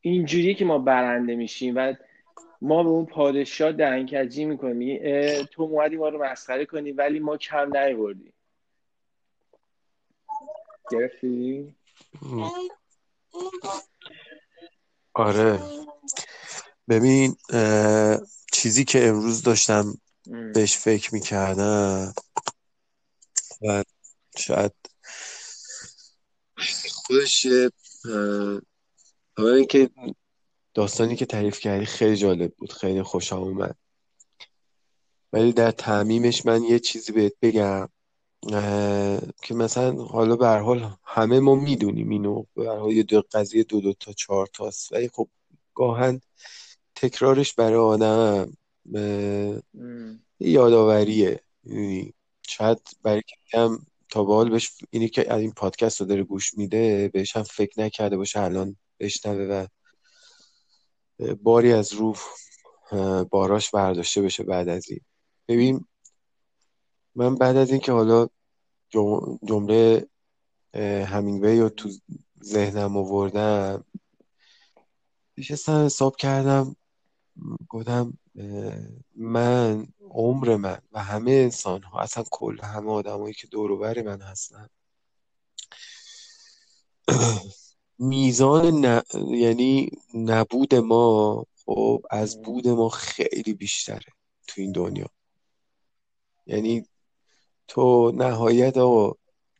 اینجوریه 0.00 0.54
که 0.54 0.64
ما 0.64 0.78
برنده 0.78 1.34
میشیم 1.34 1.76
و 1.76 1.94
ما 2.62 2.82
به 2.82 2.88
اون 2.88 3.06
پادشاه 3.06 3.72
دهنکجی 3.72 4.44
می‌کنی 4.44 4.98
تو 5.44 5.62
اومدی 5.62 5.96
ما 5.96 6.08
رو 6.08 6.24
مسخره 6.24 6.66
کنی 6.66 6.92
ولی 6.92 7.18
ما 7.18 7.36
کم 7.36 7.76
نیوردیم 7.76 8.32
گرفتی؟ 10.90 11.74
آره 15.14 15.60
ببین 16.88 17.36
چیزی 18.52 18.84
که 18.84 19.08
امروز 19.08 19.42
داشتم. 19.42 19.84
بهش 20.54 20.76
فکر 20.76 21.14
می‌کردم. 21.14 22.14
و 23.62 23.84
شاید 24.38 24.72
خودش 26.92 27.44
یه 27.44 27.70
اولا 29.38 29.54
اینکه 29.54 29.90
داستانی 30.74 31.16
که 31.16 31.26
تعریف 31.26 31.60
کردی 31.60 31.86
خیلی 31.86 32.16
جالب 32.16 32.54
بود 32.54 32.72
خیلی 32.72 33.02
خوشم 33.02 33.36
اومد. 33.36 33.76
ولی 35.32 35.52
در 35.52 35.70
تعمیمش 35.70 36.46
من 36.46 36.62
یه 36.62 36.78
چیزی 36.78 37.12
بهت 37.12 37.32
بگم 37.42 37.88
که 39.42 39.54
مثلا 39.54 40.04
حالا 40.04 40.36
به 40.36 40.46
هر 40.46 40.58
حال 40.58 40.96
همه 41.04 41.40
ما 41.40 41.54
می‌دونیم 41.54 42.08
اینو 42.08 42.44
به 42.54 42.68
حال 42.68 42.92
یه 42.92 43.02
دو 43.02 43.22
قضیه 43.32 43.62
دو 43.62 43.80
دو 43.80 43.92
تا 43.92 44.12
چهار 44.12 44.46
تاست. 44.46 44.92
ولی 44.92 45.08
خب 45.08 45.28
گاهن 45.74 46.20
تکرارش 46.94 47.54
برای 47.54 47.78
آدم 47.78 48.56
یادآوریه 50.40 51.40
شاید 52.48 52.78
برای 53.02 53.22
هم 53.52 53.86
تا 54.08 54.24
به 54.24 54.34
حال 54.34 54.50
بهش 54.50 54.70
اینی 54.90 55.08
که 55.08 55.32
از 55.32 55.40
این 55.40 55.52
پادکست 55.52 56.00
رو 56.00 56.06
داره 56.06 56.24
گوش 56.24 56.54
میده 56.54 57.08
بهش 57.08 57.36
هم 57.36 57.42
فکر 57.42 57.80
نکرده 57.80 58.16
باشه 58.16 58.40
الان 58.40 58.76
بشنوه 59.00 59.44
و 59.44 59.66
باری 61.42 61.72
از 61.72 61.92
روح 61.92 62.18
اه، 62.92 63.24
باراش 63.24 63.70
برداشته 63.70 64.22
بشه 64.22 64.44
بعد 64.44 64.68
از 64.68 64.90
این. 64.90 65.00
ببین 65.48 65.86
من 67.14 67.34
بعد 67.34 67.56
از 67.56 67.70
اینکه 67.70 67.92
حالا 67.92 68.26
جم- 68.90 69.38
جمله 69.44 70.06
همینگوی 71.06 71.60
رو 71.60 71.68
تو 71.68 71.90
ذهنم 72.44 72.96
آوردم 72.96 73.84
نشستم 75.38 75.84
حساب 75.84 76.16
کردم 76.16 76.76
گفتم 77.68 78.18
من 79.16 79.86
عمر 80.10 80.56
من 80.56 80.78
و 80.92 81.02
همه 81.04 81.30
انسان 81.30 81.82
ها 81.82 82.00
اصلا 82.00 82.24
کل 82.30 82.60
همه 82.60 82.90
آدمایی 82.90 83.34
که 83.34 83.46
دور 83.46 83.70
و 83.70 83.78
بر 83.78 84.02
من 84.02 84.22
هستن 84.22 84.68
میزان 87.98 88.86
ن... 88.86 89.02
یعنی 89.30 89.90
نبود 90.14 90.74
ما 90.74 91.46
خب 91.64 92.02
از. 92.10 92.42
بود 92.42 92.68
ما 92.68 92.88
خیلی 92.88 93.54
بیشتره 93.54 94.12
تو 94.46 94.60
این 94.60 94.72
دنیا 94.72 95.06
یعنی 96.46 96.86
تو 97.68 98.12
نهایت 98.14 98.76
آقا 98.76 99.16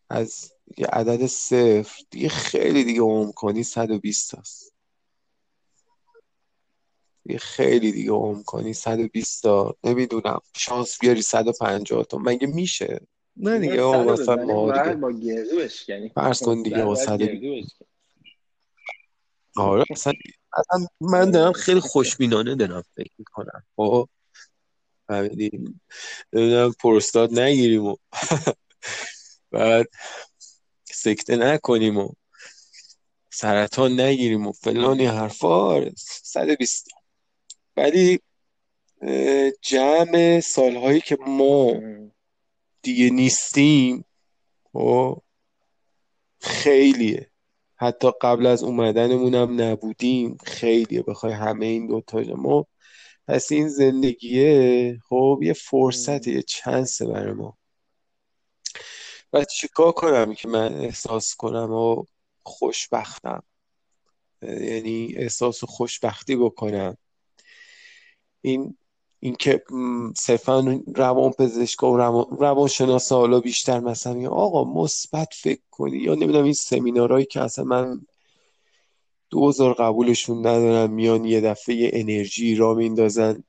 از 0.09 0.53
یه 0.77 0.87
عدد 0.87 1.27
صفر 1.27 2.03
دیگه 2.11 2.29
خیلی 2.29 2.85
دیگه 2.85 3.01
عمر 3.01 3.33
کنی 3.33 3.63
120 3.63 4.31
تاست 4.31 4.75
دیگه 7.31 7.39
خیلی 7.39 7.93
دیگه 7.93 8.11
عمر 8.11 8.43
کنی 8.43 8.73
120 8.73 9.43
تا 9.43 9.77
نمی‌دونم 9.85 10.41
شانس 10.57 10.99
بیاری 11.01 11.23
150 11.23 12.05
تا. 12.05 12.19
مگه 12.19 12.47
میشه؟ 12.47 13.01
نه 13.37 13.59
دیگه 13.59 13.77
رو 13.77 14.13
مثلا 14.13 14.37
ما 14.45 14.83
دیگه 14.83 14.95
با 14.95 15.13
گردو 15.13 15.57
بشکنیم 15.57 16.13
فرض 16.15 16.43
کن 16.43 16.63
دیگه 16.63 16.77
صد 16.77 16.83
آقا 16.83 16.95
باید 16.95 17.07
120 17.07 17.31
گردو 17.31 17.55
بشکنیم 17.55 17.91
آره 19.57 19.85
اصلا 19.91 20.13
اصلا 20.53 20.87
من 21.01 21.31
دارم 21.31 21.49
آره. 21.49 21.59
خیلی 21.59 21.81
خوشبینانه 21.81 22.55
دارم 22.55 22.83
فکر 22.97 23.13
می‌کنم. 23.19 23.63
خب؟ 23.77 24.09
فهمیدی؟ 25.09 25.51
نمی‌دونم 26.33 26.73
پروستات 26.81 27.33
نگیریم 27.33 27.85
و 27.85 27.97
بعد 29.53 29.87
سکته 30.85 31.37
نکنیم 31.37 31.99
و 31.99 32.09
سرطان 33.33 34.01
نگیریم 34.01 34.47
و 34.47 34.53
فلان 34.53 35.01
این 35.01 35.11
حرفا. 35.11 35.49
آره، 35.49 35.93
120 35.97 37.00
ولی 37.81 38.21
جمع 39.63 40.41
سالهایی 40.41 41.01
که 41.01 41.19
ما. 41.27 41.73
دیگه 42.83 43.11
نیستیم 43.11 44.05
خب 44.73 45.23
خیلیه 46.41 47.31
حتی 47.77 48.13
قبل 48.21 48.47
از 48.47 48.63
اومدنمون 48.63 49.35
هم 49.35 49.61
نبودیم 49.61 50.37
خیلیه 50.45 51.03
بخوای 51.03 51.33
همه 51.33 51.67
این 51.67 51.87
دوتا 51.87 52.21
ما 52.37 52.67
پس 53.29 53.53
این 53.53 53.69
زندگیه 53.69 54.99
خب 55.09 55.41
یه 55.43 55.53
فرصت. 55.53 56.27
یه 56.27 56.43
چانسه 56.43 57.07
برای 57.07 57.33
ما 57.33 57.59
و 59.33 59.45
چیکار 59.45 59.93
کنم 59.93 60.35
که 60.35 60.49
من 60.49 60.75
احساس 60.75 61.35
کنم 61.35 61.73
و 61.73 62.05
خوشبختم 62.43 63.43
یعنی 64.43 65.15
احساس 65.17 65.65
خوشبختی 65.65 66.37
بکنم 66.37 66.97
این 68.43 68.77
اینکه 69.21 69.63
صرفا 70.17 70.81
روان 70.95 71.31
پزشکا 71.31 71.93
و 71.93 71.97
روان 71.97 72.27
روانشناسا 72.39 73.17
حالا 73.19 73.41
بیشتر 73.41 73.81
مثلا 73.81 74.29
آقا 74.29 74.65
مثبت 74.65 75.29
فکر 75.35 75.63
کنی 75.71 75.97
یا 75.99 76.15
نمی‌دونم 76.15 76.45
این 76.45 76.53
سمینارهایی 76.53 77.25
که 77.25 77.41
اصلا 77.41 77.65
من 77.65 78.01
دوزار 79.31 79.75
قبولشون 79.75 80.39
ندارم 80.39 80.93
میان 80.93 81.25
یه 81.25 81.41
دفعه 81.41 81.91
انرژی 81.93 82.55
را 82.55 82.75
میندازن 82.75 83.45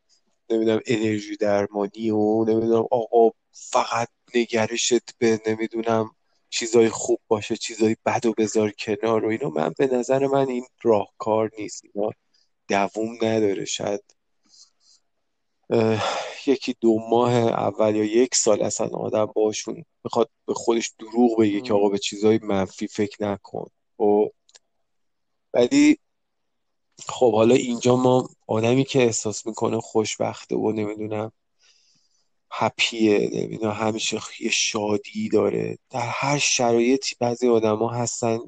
نمی‌دونم 0.50 0.80
انرژی 0.86 1.38
درمانی 1.38 2.10
و 2.10 2.46
نمی‌دونم 2.46 2.86
آقا 2.92 3.30
فقط 3.52 4.08
نگرشت 4.36 5.18
به 5.18 5.42
نمی‌دونم 5.48 6.12
چیزای 6.50 6.90
خوب 6.90 7.20
باشه 7.28 7.58
چیزای 7.58 7.96
بد 8.06 8.26
و 8.26 8.34
بذار 8.38 8.72
کنار 8.72 9.26
و 9.26 9.30
اینا. 9.30 9.50
من 9.50 9.74
به 9.78 9.88
نظر 9.88 10.28
من 10.28 10.48
این 10.50 10.66
راهکار 10.82 11.52
نیست 11.58 11.84
اینا 11.84 12.10
دووم 12.68 13.16
نداره. 13.22 13.66
شاید 13.66 14.04
یکی 16.46 16.76
دو 16.82 17.00
ماه 17.10 17.34
اول 17.34 17.96
یا 17.96 18.04
یک 18.04 18.36
سال 18.36 18.62
اصلا 18.62 18.88
آدم 18.88 19.26
باشون 19.26 19.86
بخواد 20.06 20.30
به 20.46 20.54
خودش 20.54 20.94
دروغ 21.00 21.40
بگه 21.40 21.62
که 21.62 21.74
آقا. 21.74 21.90
به 21.90 21.98
چیزای 21.98 22.40
منفی 22.44 22.88
فکر 22.88 23.24
نکن. 23.24 23.68
و 24.00 24.04
ولی 25.54 25.98
خب 27.08 27.34
حالا 27.36 27.56
اینجا 27.56 27.96
ما 27.96 28.30
آدمی 28.48 28.84
که 28.84 29.04
احساس 29.04 29.46
می‌کنه 29.46 29.80
خوشبخته 29.80 30.56
و 30.56 30.72
نمی‌دونم 30.72 31.32
هپیه 32.52 33.30
نمی‌دونم 33.34 33.74
همیشه 33.74 34.20
یه 34.40 34.50
شادی 34.50 35.30
داره 35.30 35.78
در 35.90 36.08
هر 36.08 36.38
شرایطی 36.38 37.16
بعضی 37.20 37.48
آدما 37.48 37.90
هستن 37.90 38.40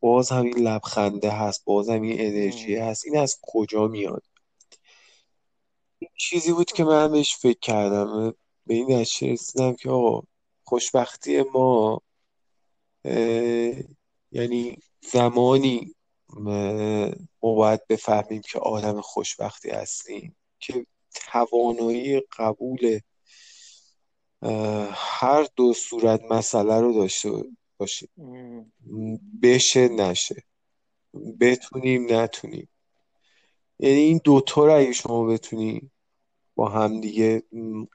باز 0.00 0.30
هم 0.30 0.44
این 0.44 0.58
لبخنده 0.58 1.30
هست 1.30 1.64
باز 1.64 1.88
هم 1.88 2.02
این 2.02 2.20
انرژی 2.20 2.76
هست 2.76 3.06
این 3.06 3.18
از 3.18 3.38
کجا 3.42 3.88
میاد؟ 3.88 4.22
این 6.00 6.10
چیزی 6.18 6.52
بود 6.52 6.72
که 6.72 6.84
من 6.84 7.12
بهش 7.12 7.36
فکر 7.36 7.58
کردم. 7.58 8.34
به 8.66 8.74
این 8.74 8.92
نتیجه 8.92 9.32
رسیدم 9.32 9.74
که 9.74 9.90
آقا 9.90 10.26
خوشبختی 10.64 11.42
ما 11.54 12.02
یعنی 14.32 14.78
زمانی 15.12 15.94
ما 17.42 17.54
باید 17.54 17.86
بفهمیم 17.86 18.40
که 18.40 18.58
آدم 18.58 19.00
خوشبختی 19.00 19.70
هستیم 19.70 20.36
که 20.58 20.86
توانایی 21.14 22.22
قبول 22.38 23.00
هر 24.92 25.46
دو 25.56 25.72
صورت 25.72 26.20
مسئله 26.30 26.80
رو 26.80 26.92
داشته 26.92 27.44
باشیم 27.78 28.08
بشه 29.42 29.88
نشه. 29.88 30.44
بتونیم 31.40 32.06
نتونیم. 32.14 32.68
یعنی 33.82 34.00
این 34.00 34.20
دوتا 34.24 34.64
رو 34.64 34.74
اگه 34.76 34.92
شما 34.92 35.24
بتونی 35.24 35.90
با 36.54 36.68
هم 36.68 37.00
دیگه 37.00 37.42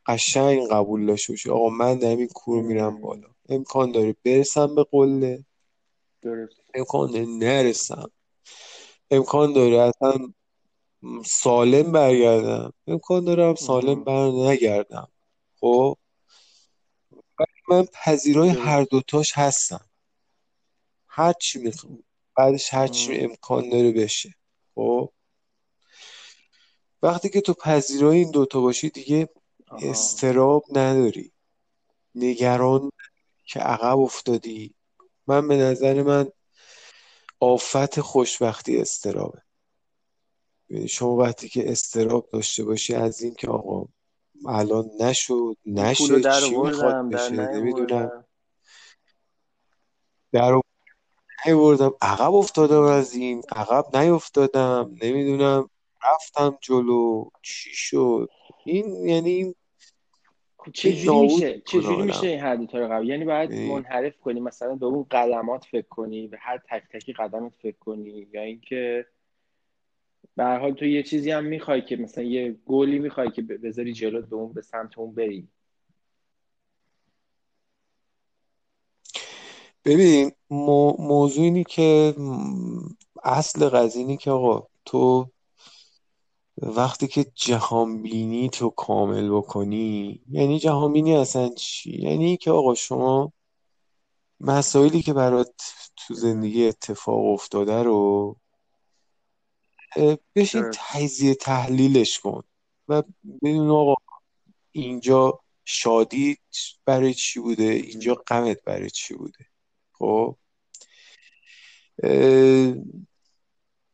قشنگ 0.06 0.68
قبول 0.68 1.06
داشته 1.06 1.34
باشی. 1.34 1.50
آقا 1.50 1.70
من 1.70 1.98
در 1.98 2.16
این 2.16 2.28
کور 2.28 2.64
میرم 2.64 3.02
بالا. 3.02 3.28
امکان 3.50 3.92
داره 3.92 4.16
برسم 4.24 4.76
به 4.76 4.84
قله. 4.92 5.46
درست. 6.22 6.62
امکان 6.74 7.12
داره 7.12 7.26
نرسم. 7.26 8.12
امکان 9.12 9.54
داره 9.54 9.78
اصلا 9.78 10.34
سالم 11.26 11.92
برگردم. 11.92 12.74
امکان 12.88 13.26
داره 13.26 13.46
هم 13.46 13.56
سالم 13.56 14.04
بر 14.04 14.28
نگردم. 14.28 15.08
خب؟ 15.60 15.98
من 17.70 17.88
پذیرای 17.94 18.50
هر 18.50 18.84
دوتاش 18.84 19.32
هستم. 19.36 19.86
هر 21.08 21.34
چی 21.34 21.60
می‌خوام. 21.60 22.04
بعدش 22.38 22.74
هر 22.74 22.88
چی 22.88 23.18
امکان 23.20 23.70
داره 23.70 23.92
بشه. 23.92 24.36
خب؟ 24.76 25.10
وقتی 27.06 27.30
که 27.30 27.42
تو 27.42 27.54
پذیرای 27.54 28.18
این 28.18 28.32
دوتا 28.32 28.62
باشی 28.62 28.90
دیگه 28.90 29.30
استراب 29.82 30.64
نداری. 30.70 31.32
نگران 32.16 32.92
که 33.46 33.60
عقب 33.60 34.00
افتادی. 34.00 34.76
من 35.28 35.48
به 35.48 35.58
نظر 35.58 36.04
من 36.04 36.32
آفت 37.40 38.02
خوشبختی 38.02 38.78
استرابه. 38.78 39.42
یعنی 40.70 40.88
شما 40.88 41.16
وقتی 41.16 41.50
که 41.50 41.72
استراب 41.72 42.30
داشته 42.34 42.64
باشی 42.64 42.94
از 42.96 43.22
این 43.22 43.34
که 43.34 43.48
آقا 43.48 43.86
الان 44.46 44.90
نشد 45.00 45.58
نشه 45.66 46.22
چی 46.22 46.56
می‌خواد 46.58 47.10
بشه 47.10 47.32
نمی‌دونم. 47.32 48.26
در 50.32 50.62
نیوردم 51.46 51.94
عقب 52.02 52.34
افتادم 52.34 52.82
از 52.82 53.14
این 53.14 53.44
عقب 53.52 53.98
نیفتادم 53.98 54.96
نمی‌دونم. 55.02 55.70
رفتم 56.14 56.58
جلو 56.62 57.30
چی 57.42 57.70
شد؟ 57.74 58.30
این 58.66 59.08
یعنی 59.08 59.56
چجوری 60.74 61.28
میشه؟ 61.28 61.62
چجوری 61.66 62.02
میشه 62.02 62.28
این 62.28 62.40
هر 62.40 62.56
دوتا 62.56 62.80
رو 62.80 62.88
قبول؟ 62.88 63.10
یعنی 63.10 63.26
باید 63.26 63.54
منحرف 63.54 64.18
کنی 64.18 64.40
مثلا 64.40 64.76
به 64.76 64.86
اون 64.86 65.04
قلمات 65.10 65.66
فکر 65.66 65.88
کنی 65.88 66.28
به 66.28 66.38
هر 66.40 66.58
تک 66.58 66.84
تکی 66.94 67.14
قدمت 67.14 67.52
فکر 67.62 67.78
کنی 67.78 68.28
یا 68.34 68.42
اینکه 68.42 69.06
به 70.36 70.44
هر 70.44 70.60
حال 70.60 70.74
تو 70.74 70.86
یه 70.86 71.04
چیزی 71.04 71.32
هم 71.32 71.46
می‌خوای 71.46 71.82
که 71.82 71.96
مثلا 71.96 72.24
یه 72.24 72.56
گلی 72.66 73.00
می‌خوای 73.00 73.32
که 73.32 73.42
بذاری 73.42 73.94
جلو 73.94 74.22
به 74.22 74.36
اون 74.36 74.54
به 74.54 74.62
سمت 74.62 74.98
اون 74.98 75.16
بری. 75.16 75.48
ببین 79.86 80.32
موضوع 81.00 81.44
اینی 81.44 81.64
که 81.64 82.16
اصل 83.24 83.70
قضیه 83.70 84.02
اینی 84.02 84.18
که 84.18 84.32
آقا 84.32 84.68
تو 84.86 85.30
وقتی 86.58 87.08
که 87.08 87.26
جهان 87.36 88.02
بینی 88.02 88.50
تو 88.50 88.70
کامل 88.70 89.30
بکنی 89.30 90.22
یعنی 90.30 90.60
جهان 90.60 90.94
بینی 90.94 91.16
اصلا 91.16 91.50
چی؟ 91.50 92.02
یعنی 92.02 92.38
که 92.38 92.52
آقا 92.52 92.76
شما 92.76 93.34
مسائلی 94.40 95.02
که 95.02 95.14
برات 95.14 95.74
تو 95.96 96.14
زندگی 96.14 96.68
اتفاق 96.68 97.26
افتاده 97.26 97.84
رو 97.84 98.36
بشین 100.36 100.72
تجزیه 100.74 101.36
تحلیلش 101.36 102.20
کن 102.20 102.44
و 102.88 103.04
بدون 103.42 103.70
آقا 103.70 103.96
اینجا 104.72 105.40
شادی 105.66 106.38
برای 106.86 107.14
چی 107.14 107.40
بوده؟ 107.40 107.64
اینجا 107.64 108.14
غمت 108.14 108.64
برای 108.64 108.90
چی 108.90 109.14
بوده؟ 109.14 109.46
خب؟ 109.92 110.38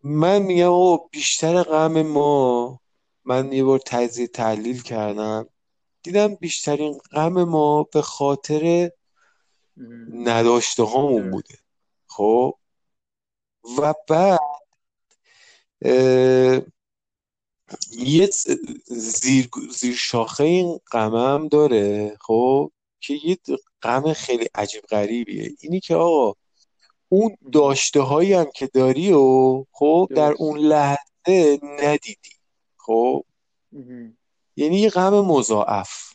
من 0.04 0.42
میگم 0.42 0.68
آقا 0.68 0.98
بیشتر 1.12 1.64
غم 1.64 2.02
ما 2.02 2.80
من 3.26 3.54
یه 3.54 3.64
بار 3.64 3.80
تجزیه 3.80 4.28
تحلیل 4.28 4.82
کردم 4.82 5.50
دیدم 6.04 6.36
بیشترین 6.36 6.98
غم 7.12 7.44
ما 7.44 7.84
به 7.84 8.02
خاطر 8.02 8.92
نداشته 10.14 10.84
هامون 10.84 11.32
بوده. 11.32 11.58
خب؟ 12.08 12.58
و 13.78 13.94
بعد 14.10 14.40
یه 17.92 18.30
زیر, 18.88 19.50
زیر 19.72 19.96
شاخه 19.96 20.44
این 20.44 20.80
غمم 20.92 21.48
داره 21.48 22.18
خب؟ 22.22 22.72
که 23.00 23.14
یه 23.24 23.38
غم 23.82 24.14
خیلی 24.14 24.48
عجیب 24.56 24.82
غریبیه. 24.82 25.52
اینی 25.60 25.80
که 25.80 25.96
آقا 25.96 26.34
اون 27.14 27.38
داشته 27.52 28.02
هایی 28.02 28.34
هم 28.34 28.52
که 28.56 28.68
داری 28.68 29.14
و 29.14 29.66
خب 29.72 30.08
در 30.16 30.32
اون 30.32 30.58
لحظه 30.58 31.60
ندیدی. 31.64 32.36
خب؟ 32.78 33.26
یعنی 34.56 34.78
یه 34.78 34.90
غم 34.90 35.26
مضاعف. 35.26 36.14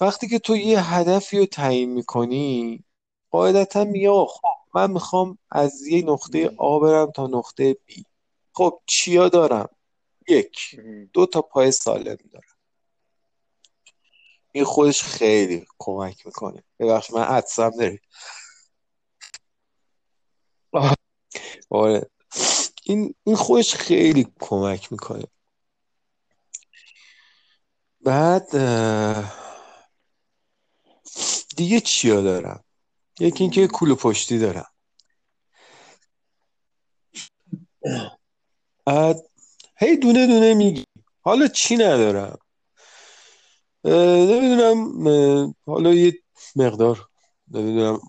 وقتی 0.00 0.28
که 0.28 0.38
تو 0.38 0.56
یه 0.56 0.94
هدفی 0.94 1.38
رو 1.38 1.46
تعیین 1.46 1.92
می‌کنی 1.92 2.84
قاعدتا 3.30 3.84
میگه 3.84 4.10
خب 4.10 4.48
من 4.74 4.90
می‌خوام 4.90 5.38
از 5.50 5.86
یه 5.86 6.04
نقطه 6.04 6.50
آ 6.58 6.78
برم 6.78 7.10
تا 7.10 7.26
نقطه 7.26 7.76
بی. 7.86 8.04
خب 8.52 8.80
چیا 8.86 9.28
دارم؟ 9.28 9.68
یک. 10.28 10.80
دو 11.12 11.26
تا 11.26 11.42
پای 11.42 11.72
سالم 11.72 12.16
دارم. 12.32 12.55
این 14.56 14.64
خودش 14.64 15.02
خیلی 15.02 15.66
کمک 15.78 16.26
می‌کنه. 16.26 16.64
ببخش 16.78 17.10
من 17.10 17.22
عدسم 17.22 17.70
داری. 17.70 18.00
آره. 21.70 22.10
این 22.84 23.14
این 23.24 23.36
خودش 23.36 23.74
خیلی 23.74 24.32
کمک 24.40 24.92
می‌کنه. 24.92 25.24
بعد 28.00 28.50
دیگه 31.56 31.80
چیا 31.80 32.20
دارم؟ 32.20 32.64
یکی 33.20 33.44
اینکه 33.44 33.66
کول 33.66 33.94
پشتی 33.94 34.38
دارم. 34.38 34.70
بعد 38.84 39.30
هی 39.76 39.96
دونه 39.96 40.26
دونه 40.26 40.54
میگی. 40.54 40.84
حالا 41.20 41.48
چی 41.48 41.76
ندارم؟ 41.76 42.38
نمی‌دونم 43.86 45.54
حالا 45.66 45.94
یه 45.94 46.18
مقدار 46.56 47.08
نمی‌دونم 47.50 48.00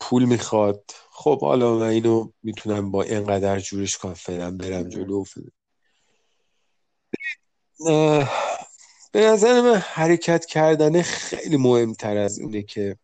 پول 0.00 0.24
می‌خواد. 0.24 0.90
خب 1.10 1.40
حالا 1.40 1.74
من 1.78 1.88
اینو 1.88 2.30
می‌تونم 2.42 2.90
با 2.90 3.02
اینقدر 3.02 3.60
جورش 3.60 3.98
کنم 3.98 4.14
فعلا 4.14 4.50
برم 4.56 4.88
جلو. 4.88 5.24
به 9.12 9.20
نظر 9.20 9.60
من 9.60 9.76
حرکت 9.76 10.44
کردن 10.44 11.02
خیلی 11.02 11.56
مهمتر 11.56 12.16
از 12.16 12.40
اونه 12.40 12.62
که 12.62 12.96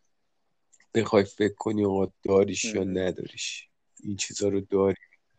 بخوای 0.94 1.24
فکر 1.24 1.54
کنی 1.54 1.84
آقا 1.84 2.08
داریش 2.24 2.64
یا 2.64 2.84
نداریش. 2.84 3.68
این 4.02 4.16
چیزا 4.16 4.48
رو 4.48 4.60
داری. 4.60 4.96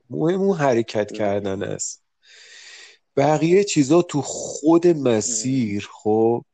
مهم 0.10 0.42
اون 0.42 0.58
حرکت 0.58 1.12
کردن 1.12 1.64
است. 1.64 2.04
بقیه 3.16 3.64
چیزا 3.64 4.02
تو 4.02 4.22
خود 4.22 4.88
مسیر 4.88 5.90
خب 5.92 6.46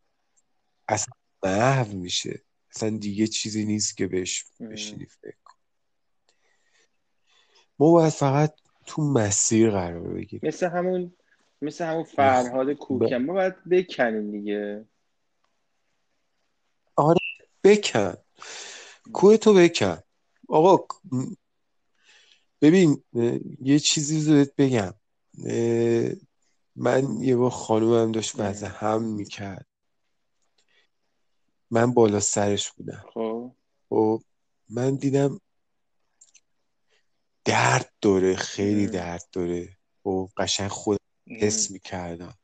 اصلا 0.88 1.14
محو 1.44 1.94
میشه. 1.98 2.42
اصلا 2.76 2.98
دیگه 2.98 3.28
چیزی 3.28 3.66
نیست 3.66 3.98
که 3.98 4.08
بهش 4.08 4.46
بشینی 4.72 5.06
فکر 5.06 5.38
کن. 5.44 5.58
ما 7.80 7.92
باید 7.92 8.14
فقط 8.14 8.54
تو 8.86 9.02
مسیر 9.02 9.72
قرار 9.72 10.14
بگیریم. 10.14 10.50
مثل 10.50 10.70
همون 10.70 11.14
مثل 11.62 11.86
همون 11.86 12.04
فرهاد 12.04 12.74
کوکن 12.74 13.16
ما 13.16 13.34
باید 13.34 13.70
بکنیم 13.70 14.32
دیگه. 14.32 14.86
آره 16.96 17.20
بکن. 17.64 18.14
کوه 19.14 19.38
تو 19.38 19.54
بکن. 19.54 19.98
آقا 20.48 20.88
ببین 22.62 23.04
یه 23.62 23.80
چیزی 23.80 24.34
رو 24.34 24.46
بگم. 24.58 24.94
من 26.76 27.22
یه 27.22 27.36
بار 27.36 27.50
خانومم 27.50 28.12
داشت 28.12 28.40
وضع 28.40 28.68
هم 28.68 29.04
می‌کرد. 29.04 29.68
من 31.72 31.94
بالا 31.94 32.20
سرش 32.20 32.72
بودم. 32.72 33.06
خب. 33.14 33.56
و 33.92 34.18
من 34.70 34.96
دیدم 34.96 35.42
درد 37.46 37.94
داره 38.02 38.36
خیلی 38.36 38.86
ام. 38.86 38.92
درد 38.92 39.24
داره. 39.32 39.78
و 40.06 40.28
قشنگ 40.38 40.68
خود 40.68 41.00
حس 41.28 41.72
می‌کردم. 41.72 42.38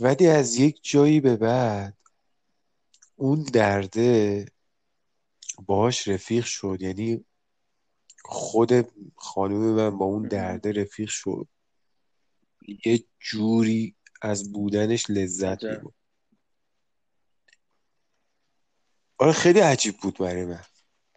ولی 0.00 0.26
از 0.28 0.56
یک 0.56 0.80
جایی 0.82 1.20
به 1.20 1.36
بعد 1.36 1.98
اون 3.16 3.42
درده 3.42 4.46
باهاش 5.66 6.08
رفیق 6.08 6.44
شد. 6.44 6.76
یعنی 6.80 7.24
خود 8.24 8.72
خانم 9.16 9.56
من 9.56 9.98
با 9.98 10.04
اون. 10.04 10.28
درده 10.28 10.72
رفیق 10.72 11.08
شد. 11.08 11.48
یه 12.86 13.04
جوری 13.20 13.96
از 14.22 14.52
بودنش 14.52 15.06
لذت 15.08 15.64
عجب. 15.64 16.01
آره 19.22 19.32
خیلی 19.32 19.60
عجیب 19.60 19.96
بود 19.96 20.18
برای 20.18 20.44
من. 20.44 20.60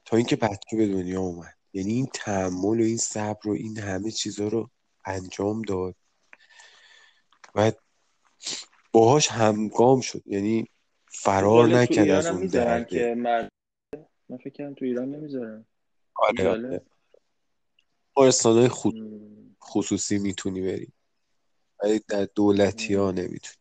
تا 0.05 0.17
اینکه 0.17 0.35
بچه 0.35 0.77
به 0.77 0.87
دنیا 0.87 1.21
اومد. 1.21 1.53
یعنی 1.73 1.93
این 1.93 2.07
تحمل 2.13 2.79
و 2.79 2.83
این 2.83 2.97
صبر 2.97 3.47
و 3.47 3.51
این 3.51 3.77
همه 3.79 4.11
چیزا 4.11 4.47
رو 4.47 4.69
انجام 5.05 5.61
داد. 5.61 5.95
و 7.55 7.71
باهاش 8.91 9.27
همگام 9.27 10.01
شد. 10.01 10.23
یعنی 10.25 10.67
فرار 11.07 11.67
نکرد 11.67 12.09
از 12.09 12.25
اون 12.25 12.47
درده. 12.47 12.85
که 12.85 13.15
مرد 13.15 13.51
من 14.29 14.37
فکر 14.37 14.73
تو 14.73 14.85
ایران 14.85 15.11
نمی‌ذارن. 15.11 15.65
آره. 16.15 16.49
آره. 16.49 16.81
بیمارستانهای 18.15 18.67
خو- 18.67 18.87
ام. 18.87 19.55
خصوصی 19.63 20.19
می‌تونی 20.19 20.61
بری. 20.61 20.93
ولی 21.83 22.01
در 22.07 22.27
دولتی 22.35 22.93
ها. 22.93 23.11
نمی‌تونی. 23.11 23.57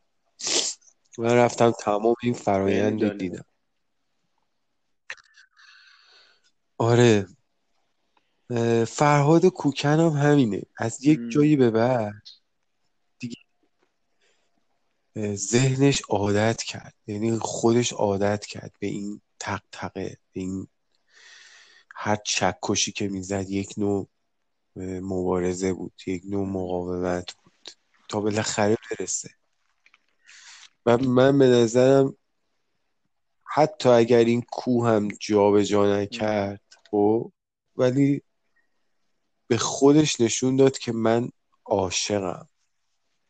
من 1.19 1.35
رفتم 1.35 1.71
تمام 1.71 2.15
این 2.23 2.35
فرایند 2.35 3.05
رو. 3.05 3.19
دیدم. 3.19 3.45
آره. 6.79 7.27
فرهاد 8.89 9.47
کوکن 9.47 10.01
هم 10.01 10.09
همینه. 10.09 10.63
از 10.77 11.05
یک. 11.05 11.21
جایی 11.31 11.57
به 11.57 11.71
بعد 11.71 12.23
دیگه 13.19 13.37
ذهنش 15.35 16.03
عادت 16.09 16.63
کرد. 16.63 16.95
یعنی 17.07 17.39
خودش 17.39 17.93
عادت 17.93 18.47
کرد 18.47 18.73
به 18.79 18.87
این 18.87 19.21
تقطقه 19.41 20.17
به 20.33 20.41
این 20.41 20.69
هر 21.95 22.17
چکشی 22.25 22.93
که 22.93 23.09
می‌زد 23.09 23.51
یک 23.51 23.75
نوع 23.77 24.09
مبارزه 24.77 25.73
بود 25.73 25.93
یک 26.07 26.23
نوع 26.27 26.49
مقاومت 26.49 27.33
بود. 27.33 27.53
تا 28.09 28.21
بالاخره 28.21 28.77
برسه. 28.91 29.31
و 30.87 30.99
من 30.99 31.39
به 31.39 31.47
نظرم 31.47 32.17
حتی 33.45 33.89
اگر 33.89 34.25
این 34.25 34.43
کوه 34.43 34.89
هم 34.89 35.09
جابجا 35.09 35.97
نکرد 35.97 36.61
خب 36.95 37.33
ولی 37.77 38.23
به 39.47 39.57
خودش 39.59 40.21
نشون 40.21 40.57
داد 40.57 40.79
که 40.79 40.93
من 40.93 41.29
عاشقم. 41.65 42.49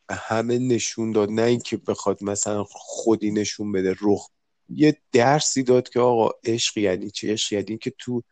به 0.06 0.14
همه 0.14 0.58
نشون 0.58 1.12
داد 1.12 1.30
نه 1.30 1.42
اینکه 1.42 1.76
بخواد 1.76 2.24
مثلا 2.24 2.64
خودی 2.68 3.30
نشون 3.30 3.72
بده 3.72 3.94
رخ. 4.00 4.28
یه 4.68 4.96
درسی 5.12 5.62
داد 5.62 5.88
که 5.88 6.00
آقا 6.00 6.30
عشق 6.44 6.78
یعنی 6.78 7.10
چی؟ 7.10 7.30
عشق 7.32 7.52
یعنی 7.52 7.78
که 7.78 7.92
تو 7.98 8.22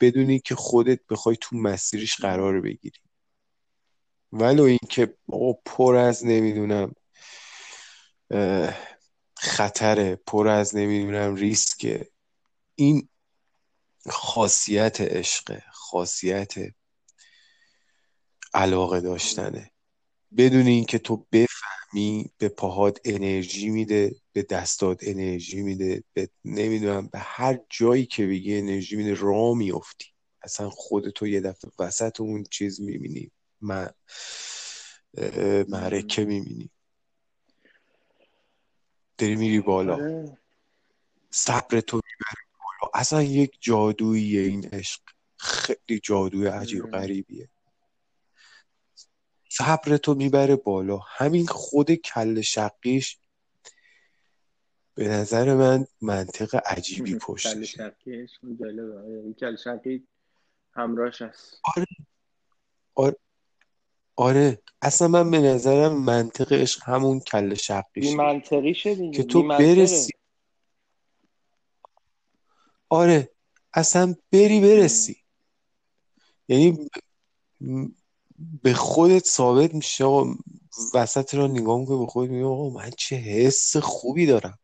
بدونی 0.00 0.38
که 0.38 0.54
خودت 0.54 1.00
بخوای 1.10 1.36
تو 1.40 1.56
مسیرش 1.56 2.16
قرار 2.16 2.60
بگیری. 2.60 3.00
ولو 4.32 4.62
اینکه 4.62 5.16
آقا 5.32 5.52
پر 5.64 5.96
از 5.96 6.26
نمی‌دونم 6.26 6.94
خطره 9.36 10.16
پر 10.26 10.48
از 10.48 10.76
نمی‌دونم 10.76 11.34
ریسکه. 11.34 12.08
این 12.74 13.08
خاصیت 14.08 15.00
عشقه 15.00 15.62
خاصیت 15.72 16.54
علاقه 18.54 19.00
داشتنه. 19.00 19.70
بدون 20.36 20.66
اینکه 20.66 20.98
تو 20.98 21.26
بفهمی 21.32 22.30
به 22.38 22.48
پاهات 22.48 23.00
انرژی 23.04 23.68
میده 23.68 24.16
به 24.32 24.42
دستات 24.42 24.98
انرژی 25.02 25.62
میده 25.62 26.04
به 26.12 26.28
نمی‌دونم 26.44 27.06
به 27.06 27.18
هر 27.18 27.58
جایی 27.70 28.06
که 28.06 28.26
بگی 28.26 28.58
انرژی 28.58 28.96
میده 28.96 29.14
راه 29.14 29.56
میافتی. 29.56 30.06
اصلا 30.42 30.70
خودتو 30.70 31.26
یه 31.26 31.40
دفعه 31.40 31.70
وسط 31.78 32.20
اون 32.20 32.44
چیز 32.50 32.80
می‌بینی. 32.80 33.30
من 33.60 33.90
معرکه 35.68 36.24
می‌بینی. 36.24 36.70
داری 39.18 39.36
میری 39.36 39.60
بالا. 39.60 39.94
آره. 39.94 40.38
صبر 41.30 41.80
تو 41.80 42.00
اصلا 42.96 43.22
یک 43.22 43.58
جادوییه 43.60 44.42
این 44.42 44.64
عشق. 44.72 45.00
خیلی 45.36 46.00
جادوی 46.02 46.46
عجیب. 46.46 46.90
غریبیه. 46.90 47.48
صبر 49.48 49.96
تو 49.96 50.14
می‌بره 50.14 50.56
بالا. 50.56 50.98
همین 50.98 51.46
خود 51.46 51.94
کل 51.94 52.40
شقیش 52.40 53.18
به 54.94 55.08
نظر 55.08 55.54
من 55.54 55.86
منطق 56.00 56.60
عجیبی 56.66 57.12
کل 57.12 57.18
پشتشه 57.18 57.64
شقیش 57.64 58.30
جالبه. 58.60 58.98
آره. 58.98 59.32
کل 59.32 59.56
شقی 59.56 60.06
همراهش 60.72 61.22
هست. 61.22 61.60
آره. 64.16 64.62
اصلا 64.82 65.08
من 65.08 65.30
به 65.30 65.38
نظرم 65.38 66.04
منطق 66.04 66.52
عشق 66.52 66.82
همون 66.88 67.20
کل 67.20 67.48
بی 67.48 67.56
شقیشه 67.56 68.16
منطقی 68.16 68.74
که 69.14 69.22
تو. 69.22 69.48
برسی 69.48 70.12
آره 72.88 73.30
اصلا 73.72 74.14
بری 74.32 74.60
برسی. 74.60 75.16
یعنی 76.48 76.88
به 78.62 78.74
خودت 78.74 79.24
ثابت 79.24 79.74
میشه 79.74 80.04
آقا 80.04 80.34
وسط 80.94 81.34
رو 81.34 81.48
نگاه 81.48 81.80
می‌کنی 81.80 81.98
به 81.98 82.06
خودت 82.06 82.30
میگی 82.30 82.44
آقا 82.44 82.70
من 82.70 82.90
چه 82.98 83.16
حس 83.16 83.76
خوبی 83.76 84.26
دارم. 84.26 84.58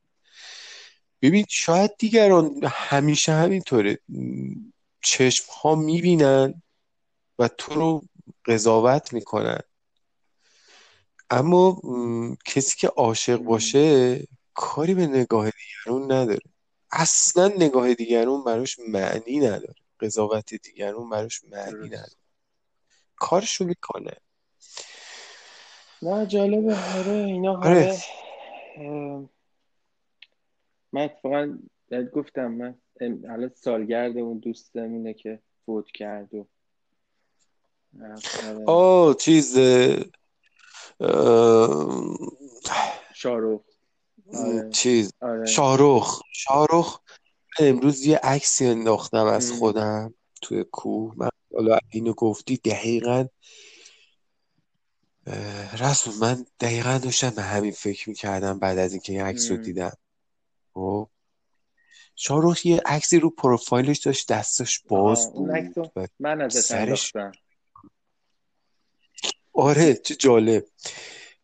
ببین 1.22 1.44
شاید 1.48 1.96
دیگران 1.98 2.60
همیشه 2.64 3.32
همینطوره. 3.32 3.98
چشم 5.04 5.44
ها 5.62 5.74
می‌بینن 5.74 6.62
و 7.38 7.48
تو 7.48 7.74
رو 7.74 8.02
قضاوت 8.46 9.12
می‌کنن. 9.12 9.60
اما 11.30 11.80
کسی 12.44 12.76
که 12.78 12.88
عاشق 12.88 13.36
باشه 13.36 14.26
کاری 14.54 14.94
به 14.94 15.06
نگاه 15.06 15.50
دیگرون 15.50 16.12
نداره. 16.12 16.51
اصلا 16.92 17.48
نگاه 17.48 17.94
دیگرون 17.94 18.44
براش 18.44 18.78
معنی 18.78 19.38
نداره 19.40 19.74
قضاوت 20.00 20.54
دیگرون 20.54 21.10
براش 21.10 21.44
معنی. 21.44 21.86
نداره 21.86 22.16
کارشو 23.16 23.64
می‌کنه 23.64 24.16
نه 26.02 26.26
جالبه 26.26 26.76
آره 26.76 27.12
اینا 27.12 27.60
آره. 27.60 27.98
من 30.92 31.02
اتفاقا 31.04 31.58
گفتم 32.12 32.52
من 32.52 32.78
الان 33.00 33.50
سالگرد 33.54 34.18
اون 34.18 34.38
دوستم 34.38 34.92
اینه 34.92 35.14
که 35.14 35.42
فوت 35.66 35.86
کرد 35.94 36.34
و. 36.34 36.46
آه 38.66 39.14
چیز 39.14 39.58
اه، 41.00 42.18
شارخ 43.14 43.60
آره. 44.34 44.70
چیز. 44.70 45.12
آره. 45.20 45.46
شارخ 45.46 46.20
من 47.60 47.66
امروز 47.68 48.06
یه 48.06 48.16
عکسی 48.16 48.66
انداختم 48.66 49.26
از. 49.26 49.52
خودم 49.52 50.14
توی 50.42 50.64
کوه. 50.64 51.14
من 51.16 51.28
حالا 51.54 51.78
اینو 51.90 52.12
گفتی 52.12 52.56
دقیقا 52.56 53.26
رسول 55.80 56.14
من 56.20 56.46
دقیقا 56.60 56.98
داشتم 56.98 57.30
به 57.30 57.42
همین 57.42 57.72
فکر 57.72 58.08
می‌کردم 58.08 58.58
بعد 58.58 58.78
از 58.78 58.92
اینکه 58.92 59.12
این 59.12 59.22
عکس 59.22 59.50
رو. 59.50 59.56
دیدم. 59.56 59.92
خب. 60.74 61.08
شاروخ 62.16 62.66
یه 62.66 62.80
عکسی 62.86 63.18
رو 63.18 63.30
پروفایلش 63.30 63.98
داشت 63.98 64.32
دستش 64.32 64.82
باز 64.88 65.32
بود 65.32 65.50
و 65.86 66.06
من 66.18 66.40
ازت 66.40 66.60
سرش 66.60 67.12
آره 69.52 69.94
چه 69.94 70.14
جالب. 70.14 70.64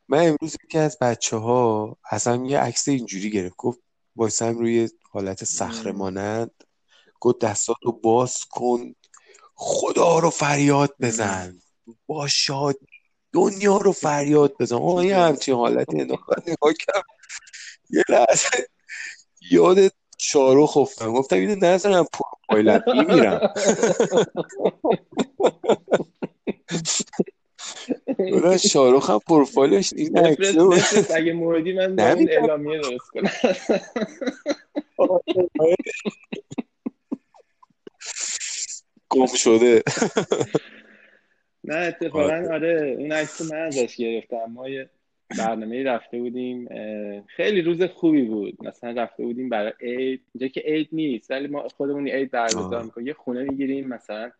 من 0.08 0.26
امروز 0.26 0.56
یکی 0.64 0.78
از 0.78 0.98
بچه 0.98 1.36
ها 1.36 1.96
اصلا 2.10 2.46
یه 2.46 2.58
عکس 2.58 2.88
اینجوری 2.88 3.30
گرفت 3.30 3.56
گفت 3.56 3.80
وایسم 4.16 4.58
روی 4.58 4.88
حالت 5.10 5.44
صخره. 5.44 5.92
مانند 5.92 6.50
گفت 7.20 7.38
دستاتو 7.38 7.92
باز 7.92 8.44
کن 8.44 8.94
خدا 9.54 10.18
رو 10.18 10.30
فریاد 10.30 10.94
بزن. 11.00 11.60
با 12.06 12.28
شاد 12.28 12.76
دنیا 13.32 13.76
رو 13.76 13.92
فریاد 13.92 14.54
بزن. 14.60 14.76
آه 14.76 15.06
یه 15.06 15.16
همچین 15.16 15.54
حالتی 15.54 15.96
نگاه 15.96 16.72
کردم. 16.80 17.02
یه 17.90 18.04
لحظه 18.08 18.68
یاد 19.50 19.78
شاروخ 20.18 20.76
افتادم. 20.76 21.12
گفتم 21.12 21.36
اینو 21.36 21.66
نزنم 21.66 22.06
پروفایلم. 22.12 22.82
میمیرم. 22.94 23.40
نه 28.18 28.56
شاروخ 28.56 29.10
هم 29.10 29.18
پروفایلش 29.28 29.92
این 29.96 30.18
عکسه 30.18 30.64
بود 30.64 30.78
اگه 31.14 31.32
موردی 31.32 31.72
من 31.72 31.84
اون 31.84 32.00
نمی‌دونم. 32.00 32.42
اعلامیه 32.42 32.80
درست 32.80 33.10
کنم. 33.10 33.30
گم 39.10 39.26
شده. 39.26 39.82
نه 41.64 41.76
اتفاقا 41.76 42.48
آره. 42.52 42.96
اون 42.98 43.12
عکس 43.12 43.40
من 43.52 43.56
ازش 43.62 43.96
گرفتم. 43.96 44.44
ما 44.48 44.68
یه 44.68 44.90
برنامه 45.38 45.82
رفته 45.84 46.18
بودیم 46.18 46.68
خیلی 47.26 47.62
روز 47.62 47.82
خوبی 47.82 48.22
بود. 48.22 48.66
مثلا 48.66 49.02
رفته 49.02 49.22
بودیم 49.22 49.48
برای 49.48 49.72
عید. 49.80 50.22
اینجا 50.34 50.48
که 50.48 50.60
عید 50.60 50.88
نیست 50.92 51.30
ولی 51.30 51.46
ما 51.46 51.68
خودمون 51.68 52.08
عید 52.08 52.30
برگزار. 52.30 52.82
می‌کنیم. 52.82 53.06
یه 53.06 53.12
خونه 53.14 53.42
می‌گیریم 53.42 53.88
مثلا 53.88 54.30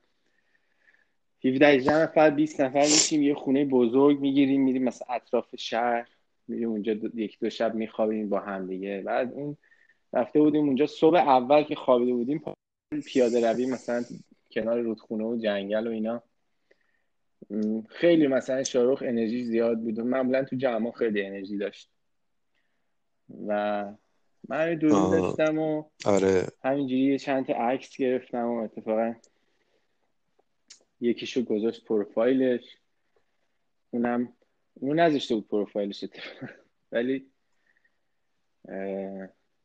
17 1.45 1.67
18 1.67 2.03
نفر 2.03 2.31
20 2.31 2.61
نفر 2.61 2.81
میشیم 2.81 3.23
یه 3.23 3.35
خونه 3.35 3.65
بزرگ 3.65 4.21
می‌گیریم 4.21 4.61
میریم 4.63 4.85
مثلا 4.85 5.15
اطراف 5.15 5.57
شهر 5.57 6.09
میریم 6.49 6.69
اونجا 6.69 6.95
دو- 6.95 7.21
یک 7.21 7.39
دو 7.39 7.51
شب 7.51 7.75
میخوابیم 7.75 8.29
با 8.29 8.41
هم 8.41 8.67
دیگه. 8.67 9.03
بعد 9.07 9.33
اون 9.33 9.57
رفته 10.13 10.41
بودیم 10.41 10.67
اونجا 10.67 10.87
صبح 10.87 11.17
اول 11.17 11.63
که 11.63 11.75
خوابیده 11.75 12.13
بودیم 12.13 12.43
پیاده 13.07 13.53
روی 13.53 13.67
مثلا 13.67 14.05
کنار 14.51 14.81
رودخونه 14.81 15.25
و 15.25 15.37
جنگل 15.37 15.87
و 15.87 15.91
اینا. 15.91 16.23
خیلی 17.89 18.27
مثلا 18.27 18.65
شاروخ 18.65 19.03
انرژی 19.07 19.45
زیاد 19.45 19.81
بود 19.81 19.99
و 19.99 20.05
معمولا 20.05 20.45
تو 20.45 20.57
جمع 20.57 20.91
خیلی 20.91 21.23
انرژی 21.23 21.57
داشت. 21.59 21.91
و 23.47 23.85
من 24.49 24.79
آه. 24.93 25.11
داشتم 25.11 25.59
و 25.59 25.85
آره. 26.07 26.47
همینجوری 26.65 27.19
چند 27.19 27.47
تا 27.47 27.53
عکس 27.53 27.97
گرفتم 27.97 28.47
و 28.47 28.57
اتفاقا 28.57 29.15
یکیشو 31.01 31.43
گذاشت 31.43 31.85
پروفایلش. 31.85 32.77
اونم 33.91 34.33
اون 34.75 35.01
نذاشته 35.01 35.35
بود 35.35 35.49
پروفایلش. 35.49 36.05
ولی 36.93 37.27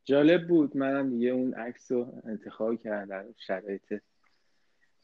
جالب 0.06 0.48
بود. 0.48 0.78
منم 0.78 1.10
دیگه 1.10 1.30
اون 1.30 1.54
عکس 1.54 1.92
رو 1.92 2.22
انتخاب 2.26 2.84
کردم. 2.84 3.06
در 3.06 3.26
شرایط 3.38 3.94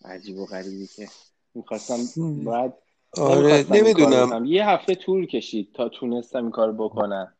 عجیب 0.06 0.38
و 0.38 0.46
غریبی 0.46 0.88
که 0.88 1.08
می‌خواستم. 1.56 1.98
باید 2.44 2.74
آره 3.18 3.66
نمی‌دونم. 3.72 4.46
یه 4.46 4.70
هفته 4.70 4.96
طول 4.96 5.26
کشید 5.26 5.74
تا 5.74 5.90
تونستم 5.90 6.42
این 6.42 6.52
کار 6.52 6.72
بکنم. 6.72 7.36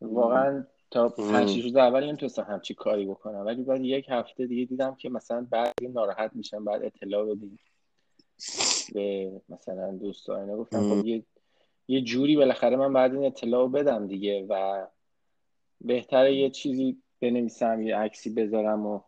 واقعا 0.00 0.66
تا 0.90 1.08
پنج 1.08 1.64
روز 1.64 1.76
اول 1.76 2.06
نمی‌تونستم 2.06 2.42
همچی 2.42 2.74
کاری 2.74 3.06
بکنم. 3.06 3.46
ولی 3.46 3.62
بعد 3.62 3.80
یک 3.80 4.06
هفته 4.08 4.46
دیگه 4.46 4.64
دیدم 4.64 4.94
که 4.94 5.08
مثلا 5.08 5.46
بعضی 5.50 5.88
ناراحت 5.92 6.30
میشن 6.34 6.64
بعد 6.64 6.82
اطلاع 6.84 7.34
بدیم 7.34 7.58
به 8.94 9.32
مثلا 9.48 9.92
دوستان 9.92 10.40
اینا 10.40 10.56
گفتم. 10.56 10.80
خب 10.80 11.06
یه 11.06 11.24
یه 11.88 12.00
جوری 12.00 12.36
بالاخره 12.36 12.76
من 12.76 12.92
بعد 12.92 13.14
این 13.14 13.24
اطلاع 13.24 13.68
بدم 13.68 14.06
دیگه 14.06 14.46
و 14.48 14.86
بهتره 15.80 16.34
یه 16.34 16.50
چیزی 16.50 17.02
بنویسم 17.20 17.82
یه 17.82 17.96
عکسی 17.96 18.30
بذارم 18.30 18.86
و 18.86 19.00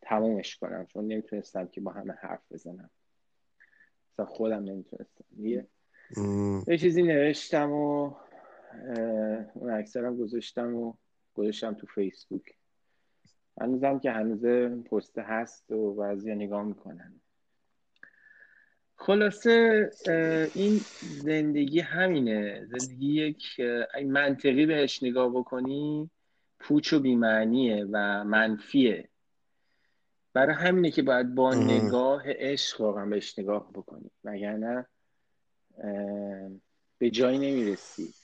تمومش 0.00 0.56
کنم 0.56 0.86
چون 0.86 1.06
نمی‌تونستم 1.06 1.66
که 1.66 1.80
با 1.80 1.92
همه 1.92 2.12
حرف 2.12 2.52
بزنم 2.52 2.90
مثلا 4.12 4.26
خودم 4.26 4.64
نمی‌تونستم 4.64 5.24
یه. 5.38 5.66
یه 6.68 6.78
چیزی 6.78 7.02
نوشتم 7.02 7.72
و 7.72 8.14
اون 9.54 9.70
اکثرم 9.70 10.16
گذاشتم 10.16 10.74
و 10.74 10.94
گذاشتم 11.34 11.74
تو 11.74 11.86
فیسبوک 11.86 12.56
هنوزم 13.60 13.98
که 13.98 14.10
هنوز 14.10 14.44
پست 14.84 15.18
هست 15.18 15.72
و 15.72 15.94
بعضی 15.94 16.34
نگاه 16.34 16.62
می‌کنن 16.62 17.21
خلاصه 19.02 19.90
این 20.54 20.80
زندگی 21.00 21.80
همینه. 21.80 22.66
زندگی 22.70 23.12
یک 23.12 23.60
منطقی 24.06 24.66
بهش 24.66 25.02
نگاه 25.02 25.30
بکنی 25.30 26.10
پوچ 26.60 26.92
و 26.92 27.00
بیمعنیه 27.00 27.86
و 27.90 28.24
منفیه. 28.24 29.08
برای 30.32 30.54
همینه 30.54 30.90
که 30.90 31.02
باید 31.02 31.34
با. 31.34 31.54
نگاه 31.54 32.22
عشق 32.26 32.80
واقعا 32.80 33.06
بهش 33.06 33.38
نگاه 33.38 33.70
بکنی. 33.72 34.10
وگرنه 34.24 34.86
به 36.98 37.10
جایی 37.10 37.38
نمی‌رسی. 37.38 38.14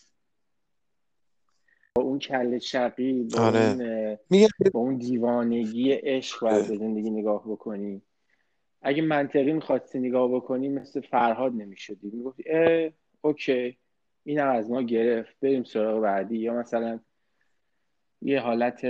با 1.94 2.02
اون 2.02 2.18
کل 2.18 2.58
شقی 2.58 3.22
با 3.22 3.40
آره. 3.40 3.78
اون 4.30 4.48
با 4.72 4.80
اون 4.80 4.96
دیوانگی 4.96 5.92
عشق 5.92 6.40
باید 6.40 6.68
به 6.68 6.76
زندگی 6.76 7.10
نگاه 7.10 7.42
بکنی. 7.48 8.02
اگه 8.82 9.02
منطقی 9.02 9.52
می‌خواستی 9.52 9.98
نگاه 9.98 10.30
بکنی 10.30 10.68
مثل 10.68 11.00
فرهاد 11.00 11.52
نمی‌شدی. 11.52 12.10
می‌گفتی 12.10 12.44
اوکی 13.20 13.78
این 14.24 14.40
از 14.40 14.70
ما 14.70 14.82
گرفت 14.82 15.36
بریم 15.40 15.64
سراغ 15.64 16.02
بعدی. 16.02 16.38
یا 16.38 16.54
مثلا 16.54 17.00
یه 18.22 18.40
حالت 18.40 18.86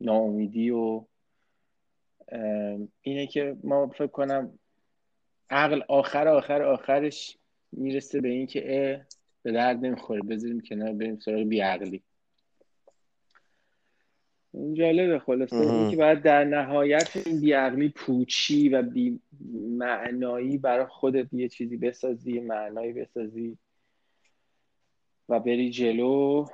ناامیدی 0.00 0.70
و 0.70 1.04
اینه 3.00 3.26
که 3.26 3.56
ما 3.64 3.86
فکر 3.88 4.06
کنم 4.06 4.58
عقل 5.50 5.82
آخر 5.88 6.28
آخر 6.28 6.62
آخرش 6.62 7.38
می‌رسه 7.72 8.20
به 8.20 8.28
این 8.28 8.46
که 8.46 8.62
اه 8.66 9.06
به 9.42 9.52
درد 9.52 9.84
نمی‌خوره. 9.84 10.22
بذاریم 10.22 10.60
کنار 10.60 10.92
بریم 10.92 11.18
سراغ 11.18 11.42
بیعقلی. 11.42 12.02
جالبه 14.72 15.18
خلاصه. 15.18 15.56
این 15.56 15.70
مهم. 15.70 15.90
که 15.90 15.96
باید 15.96 16.22
در 16.22 16.44
نهایت 16.44 17.26
این 17.26 17.40
بیعقلی 17.40 17.88
پوچی 17.88 18.68
و 18.68 18.82
بی 18.82 19.20
معنایی 19.78 20.58
برای 20.58 20.86
خودت 20.86 21.32
یه 21.32 21.48
چیزی 21.48 21.76
بسازی 21.76 22.32
یه 22.32 22.40
معنایی 22.40 22.92
بسازی 22.92 23.58
و 25.28 25.40
بری 25.40 25.70
جلو 25.70 26.46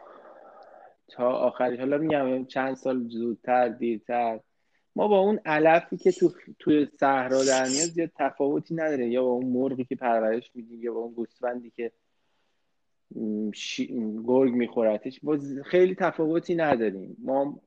تا 1.08 1.30
آخرش 1.30 1.78
حالا 1.78 1.98
میگم 1.98 2.44
چند 2.44 2.74
سال 2.74 3.08
زودتر 3.08 3.68
دیرتر. 3.68 4.40
ما 4.96 5.08
با 5.08 5.18
اون 5.18 5.40
علفی 5.44 5.96
که 5.96 6.12
تو 6.12 6.32
توی 6.58 6.86
صحرا 6.86 7.44
در 7.44 7.68
میاد 7.68 7.88
زیاد 7.88 8.10
تفاوتی 8.18 8.74
نداره. 8.74 9.08
یا 9.08 9.22
با 9.22 9.30
اون 9.30 9.46
مرغی 9.46 9.84
که 9.84 9.94
پرورش 9.94 10.50
میدیم 10.54 10.82
یا 10.82 10.92
با 10.92 11.00
اون 11.00 11.12
گوسفندی 11.12 11.70
که 11.70 11.92
م، 13.16 13.50
گرگ 14.26 14.52
میخورتش 14.52 15.20
با 15.22 15.38
خیلی 15.64 15.94
تفاوتی 15.94 16.54
نداریم. 16.54 17.16
ما 17.18 17.60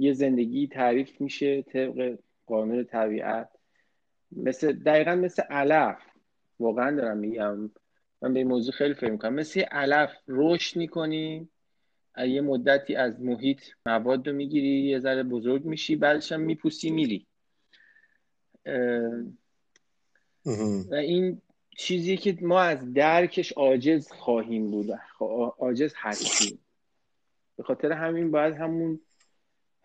یه 0.00 0.12
زندگی 0.12 0.66
تعریف 0.66 1.20
میشه 1.20 1.62
طبق 1.62 2.18
قانون 2.46 2.84
طبیعت. 2.84 3.48
مثل 4.32 4.72
دقیقا 4.72 5.14
مثل 5.14 5.42
علف. 5.42 5.98
واقعا 6.60 6.96
دارم 6.96 7.18
میگم. 7.18 7.70
من 8.22 8.32
به 8.32 8.38
این 8.38 8.48
موضوع 8.48 8.72
خیلی 8.74 8.94
فکر 8.94 9.10
می‌کنم. 9.10 9.34
مثل 9.34 9.58
یه 9.58 9.64
علف 9.64 10.10
رشد 10.28 10.76
می‌کنی 10.76 11.48
یه 12.18 12.40
مدتی 12.40 12.96
از 12.96 13.20
محیط 13.20 13.60
مواد 13.86 14.28
رو 14.28 14.34
می‌گیری 14.34 14.82
یه 14.82 14.98
ذره 14.98 15.22
بزرگ 15.22 15.64
میشی 15.64 15.96
بعدش 15.96 16.32
هم 16.32 16.40
میپوسی 16.40 16.90
میری. 16.90 17.26
و 20.90 20.94
این 20.94 21.42
چیزی 21.76 22.16
که 22.16 22.38
ما 22.40 22.60
از 22.60 22.92
درکش 22.92 23.52
عاجز 23.52 24.12
خواهیم 24.12 24.70
بود. 24.70 24.90
عاجز 25.58 25.94
هستیم. 25.96 26.58
به 27.56 27.62
خاطر 27.62 27.92
همین 27.92 28.30
باید 28.30 28.54
همون 28.54 29.00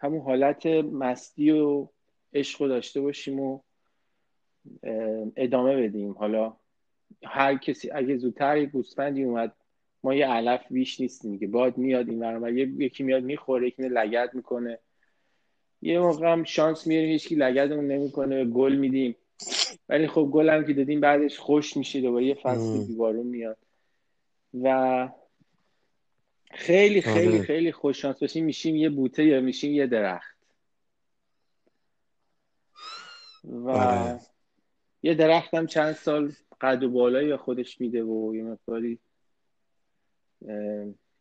همون 0.05 0.21
حالت 0.21 0.65
مستی 0.65 1.51
و 1.51 1.87
عشق 2.33 2.61
رو 2.61 2.67
داشته 2.67 3.01
باشیم 3.01 3.39
و 3.39 3.59
ادامه 5.35 5.75
بدیم 5.75 6.11
حالا 6.11 6.53
هر 7.23 7.57
کسی 7.57 7.91
اگه 7.91 8.17
زودتر 8.17 8.57
یه 8.57 8.65
گوسفندی 8.65 9.23
اومد 9.23 9.55
ما 10.03 10.13
یه 10.15 10.27
علف 10.27 10.71
بیش 10.71 11.01
نیستیم 11.01 11.31
دیگه 11.31 11.47
باد 11.47 11.77
میاد 11.77 12.09
این 12.09 12.19
ور. 12.19 12.57
یکی 12.57 13.03
میاد 13.03 13.23
می‌خوره 13.23 13.67
یکی 13.67 13.81
لگد 13.81 14.29
می‌کنه 14.33 14.79
یه 15.81 15.99
موقع 15.99 16.31
هم 16.31 16.43
شانس 16.43 16.87
میاریم 16.87 17.09
هیچکی 17.09 17.35
لگدمون 17.35 17.87
نمی‌کنه 17.87 18.45
گل 18.45 18.75
میدیم 18.75 19.15
ولی 19.89 20.07
خب 20.07 20.29
گل 20.33 20.49
هم 20.49 20.65
که 20.65 20.73
دادیم 20.73 20.99
بعدش 20.99 21.39
خوش 21.39 21.77
میشه 21.77 22.01
دوباره 22.01 22.25
یه 22.25 22.33
فصل 22.33 22.77
مم. 22.77 22.87
بیبارون 22.87 23.27
میاد 23.27 23.57
و 24.63 25.09
خیلی 26.55 27.01
خیلی 27.01 27.37
آره. 27.37 27.41
خیلی 27.41 27.71
خوش 27.71 28.01
شانس 28.01 28.19
باشیم. 28.19 28.45
میشیم 28.45 28.75
یه 28.75 28.89
بوته 28.89 29.25
یا 29.25 29.41
میشیم 29.41 29.73
یه 29.73 29.87
درخت. 29.87 30.37
و 33.43 33.69
آره. 33.69 34.19
یه 35.03 35.13
درخت 35.15 35.53
هم 35.53 35.67
چند 35.67 35.93
سال 35.93 36.33
قد 36.61 36.83
و 36.83 36.89
بالایی 36.89 37.35
خودش 37.35 37.81
میده 37.81 38.03
و 38.03 38.35
یه 38.35 38.43
مقداری 38.43 38.99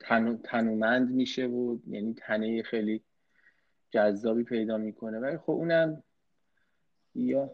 تنو- 0.00 0.42
تنومند 0.44 1.10
میشه 1.10 1.46
و 1.46 1.78
یعنی 1.86 2.14
تنه 2.14 2.62
خیلی 2.62 3.00
جذابی 3.90 4.44
پیدا 4.44 4.76
می‌کنه. 4.76 5.18
ولی 5.18 5.38
خب 5.38 5.50
اونم 5.50 6.02
یا 7.14 7.50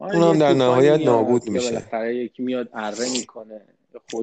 آره 0.00 0.16
اونم 0.16 0.38
در 0.38 0.52
نهایت 0.54 1.00
نابود 1.00 1.48
میشه. 1.48 2.14
یکی 2.14 2.42
میاد 2.42 2.70
اره 2.72 3.10
می‌کنه. 3.12 3.60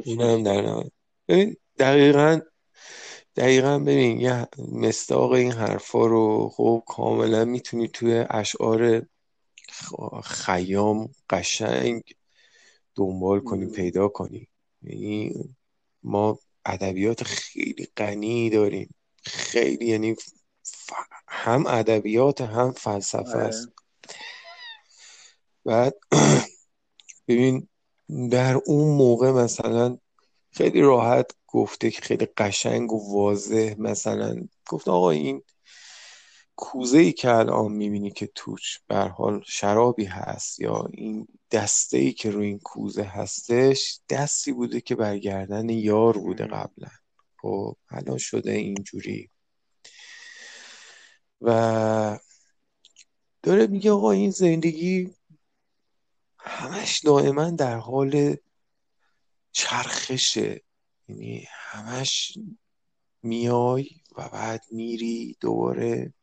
اونم 0.05 0.43
در 0.43 0.61
نهایت. 0.61 0.91
ببین 1.27 1.55
دقیقا 1.79 2.39
دقیقا 3.35 3.79
ببین 3.79 4.19
یه 4.19 4.47
مصداق 4.71 5.31
این 5.31 5.51
حرفا 5.51 6.05
رو 6.05 6.49
خب 6.49 6.83
کاملا 6.87 7.45
می‌تونی 7.45 7.87
توی 7.87 8.25
اشعار 8.29 9.05
خیام 10.23 11.09
قشنگ 11.29 12.03
دنبال 12.95 13.39
کنی 13.39 13.65
پیدا 13.65 14.07
کنی. 14.07 14.47
یعنی 14.81 15.33
ما 16.03 16.39
ادبیات 16.65 17.23
خیلی 17.23 17.87
غنی 17.97 18.49
داریم. 18.49 18.93
خیلی 19.23 19.85
یعنی 19.85 20.15
هم 21.27 21.67
ادبیات 21.67 22.41
هم 22.41 22.71
فلسفه 22.71 23.29
آره. 23.29 23.43
است. 23.43 23.67
بعد 25.65 25.95
ببین 27.27 27.67
در 28.31 28.55
اون 28.65 28.97
موقع 28.97 29.31
مثلا 29.31 29.97
خیلی 30.53 30.81
راحت 30.81 31.31
گفته 31.47 31.91
که 31.91 32.01
خیلی 32.01 32.25
قشنگ 32.25 32.93
و 32.93 33.13
واضح 33.13 33.75
مثلا 33.77 34.47
گفت 34.69 34.87
آقا 34.87 35.11
این 35.11 35.43
کوزه 36.55 36.97
ای 36.97 37.11
که 37.13 37.29
الان 37.31 37.71
می‌بینی 37.71 38.11
که 38.11 38.29
توش 38.35 38.79
به 38.87 38.95
هر 38.95 39.07
حال 39.07 39.43
شرابی 39.45 40.05
هست 40.05 40.59
یا 40.59 40.89
این 40.91 41.27
دسته 41.51 41.97
ای 41.97 42.13
که 42.13 42.31
روی 42.31 42.47
این 42.47 42.59
کوزه 42.59 43.03
هستش 43.03 43.99
دستی 44.09 44.51
بوده 44.51 44.81
که 44.81 44.95
برگردن 44.95 45.69
یار 45.69 46.17
بوده 46.17 46.45
قبلا. 46.45 46.89
خب 47.41 47.75
الان 47.89 48.17
شده 48.17 48.51
اینجوری. 48.51 49.29
و 51.41 52.19
داره 53.43 53.67
میگه 53.67 53.91
آقا 53.91 54.11
این 54.11 54.31
زندگی 54.31 55.13
همش 56.37 56.99
دائما 56.99 57.49
در 57.49 57.77
حال 57.77 58.35
چرخشه 59.53 60.61
یعنی 61.07 61.47
همش 61.49 62.37
میای 63.23 63.89
و 64.17 64.29
بعد 64.29 64.63
میری 64.71 65.37
دوباره 65.39 66.13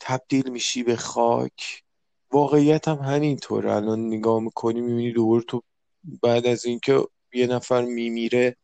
تبدیل 0.00 0.50
میشی 0.50 0.82
به 0.82 0.96
خاک. 0.96 1.82
واقعیت 2.32 2.88
هم 2.88 2.96
همینطوره 2.96 3.74
الان 3.74 4.06
نگاه 4.06 4.40
می‌کنی 4.40 4.80
می‌بینی 4.80 5.12
دوباره 5.12 5.42
تو 5.42 5.62
بعد 6.22 6.46
از 6.46 6.64
اینکه 6.64 7.06
یه 7.32 7.46
نفر 7.46 7.84
میمیره 7.84 8.56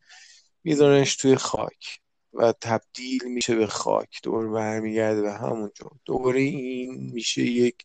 میذارنش 0.63 1.15
توی 1.15 1.35
خاک 1.35 1.99
و 2.33 2.53
تبدیل 2.61 3.23
میشه 3.25 3.55
به 3.55 3.67
خاک. 3.67 4.19
دوباره 4.23 4.49
برمیگرده 4.49 5.21
به 5.21 5.33
همونجا 5.33 5.91
دوباره 6.05 6.39
این 6.39 7.11
میشه 7.13 7.41
یک 7.41 7.75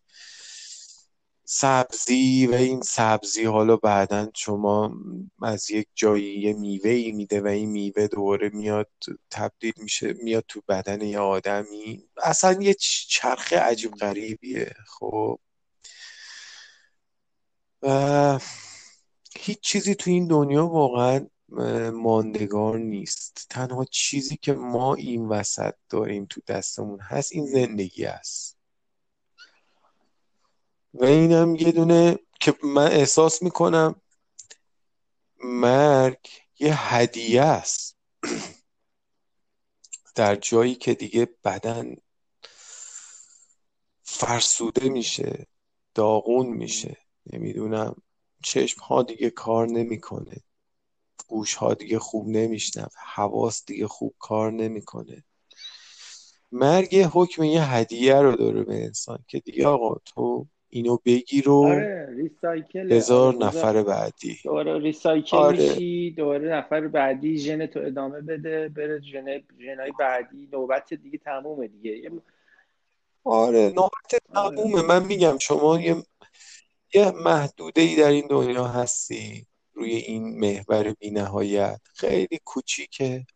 سبزی 1.50 2.46
و 2.46 2.54
این 2.54 2.82
سبزی 2.82 3.44
حالا 3.44 3.76
بعدا 3.76 4.30
شما 4.34 4.94
از 5.42 5.70
یک 5.70 5.88
جایی 5.94 6.40
یه 6.40 6.52
میوه 6.52 6.90
ای 6.90 7.12
میده 7.12 7.40
و 7.40 7.46
این 7.46 7.70
میوه 7.70 8.06
دوباره 8.06 8.48
میاد 8.48 8.90
تبدیل 9.30 9.72
میشه 9.76 10.12
میاد 10.22 10.44
تو 10.48 10.62
بدن 10.68 11.00
یه 11.00 11.18
آدمی. 11.18 12.04
اصلا 12.22 12.62
یه 12.62 12.74
چرخ 13.08 13.52
عجیب 13.52 13.90
غریبیه. 13.94 14.74
خب. 14.86 15.40
و 17.82 18.38
هیچ 19.36 19.60
چیزی 19.60 19.94
تو 19.94 20.10
این 20.10 20.26
دنیا 20.28 20.66
واقعا 20.66 21.26
ماندگار 21.92 22.78
نیست. 22.78 23.46
تنها 23.50 23.84
چیزی 23.84 24.36
که 24.36 24.52
ما 24.52 24.94
این 24.94 25.28
وسط 25.28 25.74
داریم 25.90 26.26
تو 26.30 26.40
دستمون 26.46 27.00
هست 27.00 27.32
این 27.32 27.46
زندگی 27.46 28.04
است. 28.04 28.57
و 30.94 31.04
اینم 31.04 31.56
یه 31.56 31.72
دونه 31.72 32.18
که 32.40 32.54
من 32.62 32.86
احساس 32.86 33.42
می‌کنم 33.42 34.00
مرگ 35.44 36.18
یه 36.58 36.94
هدیه 36.94 37.42
است. 37.42 37.96
در 40.14 40.36
جایی 40.36 40.74
که 40.74 40.94
دیگه 40.94 41.28
بدن 41.44 41.96
فرسوده 44.02 44.88
میشه 44.88 45.46
داغون 45.94 46.46
میشه. 46.46 46.96
نمی‌دونم. 47.32 47.96
چشم 48.42 48.80
ها 48.80 49.02
دیگه 49.02 49.30
کار 49.30 49.66
نمی‌کنه. 49.66 50.36
گوش 51.28 51.54
ها 51.54 51.74
دیگه 51.74 51.98
خوب 51.98 52.28
نمیشنوه. 52.28 52.88
حواس 53.14 53.64
دیگه 53.66 53.88
خوب 53.88 54.14
کار 54.18 54.52
نمی‌کنه. 54.52 55.24
مرگ 56.52 56.96
حکم 56.96 57.42
یه 57.42 57.64
هدیه 57.64 58.14
رو 58.14 58.36
داره 58.36 58.62
به 58.64 58.84
انسان 58.84 59.24
که 59.28 59.40
دیگه 59.40 59.66
آقا 59.66 59.94
تو 60.04 60.46
اینو 60.70 60.98
بگیر 61.04 61.48
و 61.48 61.66
آره 61.66 62.08
ریسایکل 62.16 62.92
هزار 62.92 63.34
آره، 63.34 63.46
نفر 63.46 63.82
بعدی. 63.82 64.38
دوباره 64.44 64.78
ریسایکل 64.78 65.36
آره. 65.36 65.68
میشی 65.68 66.10
دوباره 66.10 66.48
نفر 66.48 66.88
بعدی 66.88 67.38
ژن 67.38 67.66
تو 67.66 67.80
ادامه 67.80 68.20
بده 68.20 68.68
بره 68.68 69.00
ژن 69.00 69.42
ژنای 69.60 69.92
بعدی. 69.98 70.48
نوبت 70.52 70.94
دیگه 70.94 71.18
تمومه 71.18 71.68
دیگه. 71.68 72.10
آره 73.24 73.72
نوبت 73.76 74.22
تمومه. 74.34 74.82
من 74.82 75.06
میگم 75.06 75.38
شما 75.38 75.80
یه 75.80 75.96
یه 76.94 77.10
محدوده 77.10 77.80
ای 77.80 77.96
در 77.96 78.08
این 78.10 78.26
دنیا 78.30 78.64
هستی 78.64 79.46
روی 79.72 79.90
این 79.90 80.38
محور 80.40 80.94
بینهایت. 81.00 81.80
خیلی 81.94 82.40
کوچیکه. 82.44 83.26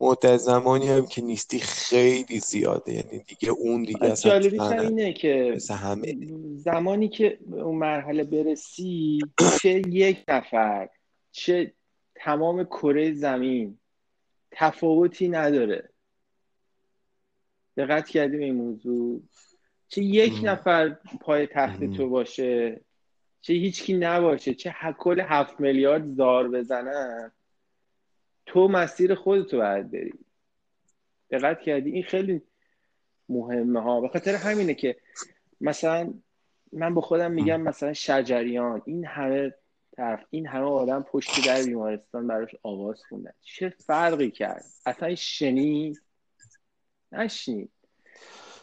مدت 0.00 0.36
زمانی 0.36 0.88
هم 0.88 1.06
که 1.06 1.22
نیستی 1.22 1.58
خیلی 1.58 2.38
زیاده 2.40 2.92
یعنی 2.92 3.18
دیگه 3.18 3.50
اون 3.50 3.82
دیگه 3.82 4.04
اصلا. 4.04 4.38
اینه 4.80 5.12
که 5.12 5.58
همه 5.70 6.16
زمانی 6.56 7.08
که 7.08 7.38
اون 7.50 7.74
مرحله 7.78 8.24
برسی 8.24 9.18
چه 9.62 9.82
یک 9.88 10.24
نفر 10.28 10.88
چه 11.32 11.72
تمام 12.14 12.64
کره 12.64 13.12
زمین 13.12 13.78
تفاوتی 14.50 15.28
نداره 15.28 15.88
دقت 17.76 18.08
کردی 18.08 18.36
به 18.36 18.44
این 18.44 18.54
موضوع 18.54 19.22
چه 19.88 20.02
یک 20.02 20.32
ام. 20.32 20.48
نفر 20.48 20.96
پای 21.20 21.46
تخت 21.46 21.82
ام. 21.82 21.96
تو 21.96 22.08
باشه 22.08 22.80
چه 23.40 23.52
هیچکی 23.54 23.94
نباشه 23.94 24.54
چه 24.54 24.74
کل 24.98 25.20
هفت 25.20 25.60
میلیارد 25.60 26.14
زار 26.14 26.48
بزنن 26.48 27.32
تو 28.48 28.68
مسیر 28.68 29.14
خودتو 29.14 29.58
باید 29.58 29.90
بری 29.90 30.12
دقت 31.30 31.60
کردی؟ 31.60 31.90
این 31.90 32.02
خیلی 32.02 32.42
مهمه 33.28 33.82
ها. 33.82 34.00
به 34.00 34.08
خاطر 34.08 34.34
همینه 34.34 34.74
که 34.74 34.96
مثلا 35.60 36.14
من 36.72 36.94
با 36.94 37.00
خودم 37.00 37.32
میگم 37.32 37.60
مثلا 37.60 37.92
شجریان 37.92 38.82
این 38.86 39.04
همه 39.04 39.54
طرف 39.96 40.24
این 40.30 40.46
همه 40.46 40.64
آدم 40.64 41.02
پشت 41.02 41.46
در 41.46 41.62
بیمارستان 41.62 42.26
براش 42.26 42.54
آواز 42.62 43.00
خوندن. 43.08 43.32
چه 43.40 43.74
فرقی 43.86 44.30
کرد؟ 44.30 44.64
اصلا 44.86 45.14
شنید؟ 45.14 46.02
نشنید. 47.12 47.70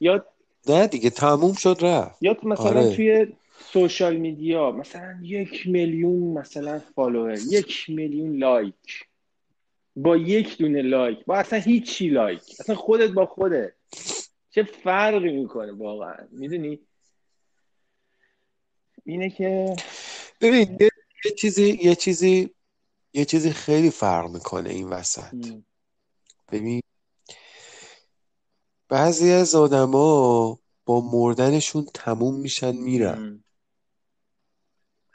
یا 0.02 0.26
نه 0.70 0.88
دیگه 0.88 1.10
تموم 1.10 1.54
شد 1.54 1.78
رفت. 1.82 2.24
یا 2.24 2.38
مثلا 2.44 2.82
آره. 2.82 2.96
توی 2.96 3.36
social 3.60 4.16
media 4.16 4.72
مثلا 4.72 5.20
یک 5.22 5.68
میلیون 5.68 6.38
مثلا 6.38 6.80
follower 6.80 7.38
یک 7.50 7.86
میلیون 7.90 8.38
like. 8.38 9.08
با 9.96 10.18
یک 10.18 10.58
دونه 10.58 10.82
like 10.82 11.26
با 11.26 11.38
اصلا 11.38 11.60
هیچی 11.60 12.08
like 12.08 12.42
اصلا 12.60 12.76
خودت 12.76 13.10
با 13.10 13.26
خودت. 13.26 13.74
چه 14.50 14.64
فرقی 14.64 15.32
می‌کنه 15.32 15.72
واقعا؟ 15.72 16.28
می‌دونی؟ 16.32 16.80
اینه 19.06 19.30
که 19.30 19.76
ببین 20.42 20.78
یه 20.82 20.90
یه 21.26 21.32
چیزی 21.32 21.80
یه 21.84 21.96
چیزی 21.96 22.50
یه 23.14 23.26
چیزی 23.26 23.52
خیلی 23.52 23.90
فرق 23.90 24.30
می‌کنه 24.30 24.70
این 24.70 24.90
وسط. 24.90 25.34
م، 25.34 25.64
ببین 26.52 26.82
بعضی 28.90 29.32
از 29.32 29.56
آدما 29.56 30.60
با 30.86 31.02
مردنشون 31.02 31.86
تموم 31.94 32.40
میشن 32.40 32.76
میرن. 32.76 33.20
م، 33.20 33.44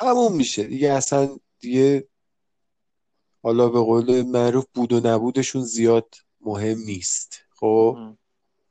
تموم 0.01 0.37
میشه. 0.37 0.64
دیگه 0.64 0.93
اصلا 0.93 1.39
دیگه 1.59 2.09
حالا 3.43 3.68
به 3.68 3.80
قول 3.80 4.22
معروف 4.22 4.66
بود 4.74 4.93
و 4.93 5.01
نبودشون 5.05 5.62
زیاد 5.62 6.14
مهم 6.41 6.78
نیست. 6.78 7.41
خب. 7.51 7.99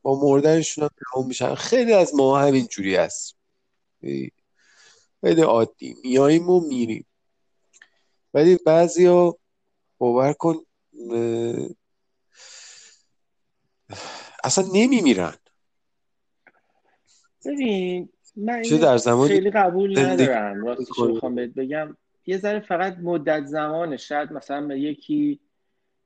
با 0.02 0.20
مردنشون 0.22 0.84
هم 0.84 0.90
تموم 1.14 1.28
میشن. 1.28 1.56
خیلی 1.56 1.94
از 1.94 2.16
ما 2.16 2.40
همین 2.40 2.68
جوری 2.68 2.96
هست 2.96 3.36
خیلی 5.22 5.42
عادی. 5.42 5.96
میاییم 6.04 6.50
و 6.50 6.68
میریم. 6.68 7.06
ولی 8.34 8.58
بعضیا 8.66 9.38
باور 9.98 10.34
کن 10.34 10.56
اصلا 14.44 14.66
نمیمیرن. 14.74 15.34
ببین 17.46 18.10
من 18.36 18.62
چه 18.62 18.78
در 18.78 18.98
زمانی 18.98 19.30
خیلی 19.30 19.52
قبول 19.52 20.00
ندارم. 20.00 20.66
راستش 20.66 21.00
بهت 21.36 21.50
بگم 21.50 21.98
یه 22.30 22.38
ذره 22.38 22.60
فقط 22.60 22.98
مدت 22.98 23.46
زمانه. 23.46 23.98
شاید 23.98 24.32
مثلا 24.32 24.68
به 24.68 24.80
یکی 24.80 25.40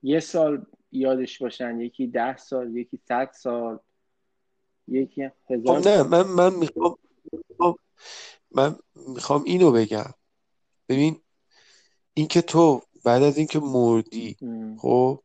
یه 0.03 0.19
سال 0.19 0.65
یادش 0.91 1.41
باشن 1.41 1.79
یکی 1.81 2.07
ده 2.07 2.37
سال 2.37 2.77
یکی 2.77 2.99
صد 3.07 3.31
سال 3.31 3.79
یکی 4.87 5.29
خب 5.29 5.53
هزار 5.53 5.77
نه 5.77 5.97
سال. 5.97 6.07
من 6.07 6.21
من 6.21 6.53
می‌خوام 6.55 6.97
من 8.51 8.75
می‌خوام 8.95 9.43
اینو 9.43 9.71
بگم. 9.71 10.13
ببین 10.89 11.21
اینکه 12.13 12.41
تو 12.41 12.81
بعد 13.05 13.23
از 13.23 13.37
اینکه 13.37 13.59
مردی 13.59 14.37
خب 14.77 15.19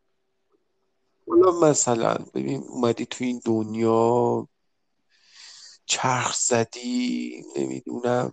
حالا 1.28 1.60
مثلا 1.60 2.14
ببین 2.34 2.62
اومدی 2.68 3.06
تو 3.06 3.24
این 3.24 3.40
دنیا 3.44 4.48
چرخ 5.86 6.34
زدی 6.34 7.42
نمی‌دونم. 7.56 8.32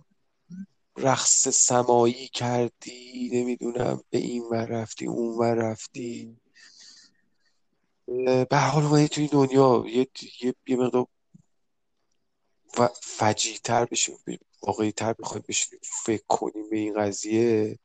رقص 0.96 1.48
سمایی 1.48 2.28
کردی؟ 2.28 3.30
نمی‌دونم. 3.32 4.02
به 4.10 4.18
این 4.18 4.42
ور 4.50 4.64
رفتی 4.64 5.06
اون 5.06 5.38
ور 5.38 5.54
رفتی. 5.54 6.36
به 8.50 8.58
حال 8.72 8.84
اومدی 8.84 9.08
تو 9.08 9.20
این 9.20 9.30
دنیا. 9.32 9.84
یه, 9.86 10.08
یه, 10.42 10.54
یه 10.66 10.76
مقدار 10.76 11.06
و 12.78 12.88
فجیتر 13.02 13.84
بشیم 13.84 14.16
واقعی 14.62 14.92
تر 14.92 15.12
بخوایم 15.12 15.44
بشیم 15.48 15.78
فکر 16.04 16.24
کنیم 16.28 16.70
به 16.70 16.76
این 16.76 17.00
قضیه. 17.00 17.78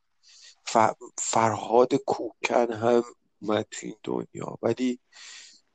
فرهاد 1.18 1.94
کوکن 1.94 2.72
هم 2.72 3.04
اومد 3.40 3.66
تو 3.70 3.86
این 3.86 3.96
دنیا. 4.02 4.58
ولی 4.62 5.00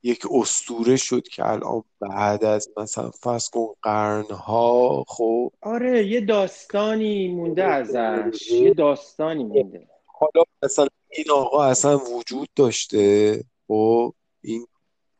یک 0.07 0.23
استوره 0.31 0.95
شد 0.95 1.27
که 1.27 1.49
الان 1.49 1.83
بعد 1.99 2.45
از 2.45 2.69
مثلا 2.77 3.11
فرض 3.11 3.49
کن 3.49 3.67
قرنها 3.81 5.03
خب. 5.07 5.51
آره 5.61 6.07
یه 6.07 6.21
داستانی 6.21 7.27
مونده 7.27 7.63
ازش. 7.63 8.51
یه 8.51 8.73
داستانی 8.73 9.43
مونده. 9.43 9.87
حالا 10.05 10.43
مثلا 10.63 10.87
این 11.09 11.25
آقا 11.31 11.63
اصلا 11.63 11.97
وجود 11.97 12.49
داشته. 12.55 13.37
و 13.37 13.43
خب، 13.67 14.13
این 14.41 14.67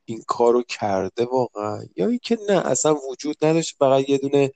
این 0.06 0.24
کارو 0.28 0.64
کرده 0.64 1.26
واقعا. 1.26 1.84
یا 1.96 2.08
اینکه 2.08 2.38
نه 2.50 2.68
اصلا 2.68 2.96
وجود 3.12 3.46
نداشته. 3.46 3.76
فقط 3.80 4.10
یه 4.10 4.18
دونه 4.18 4.52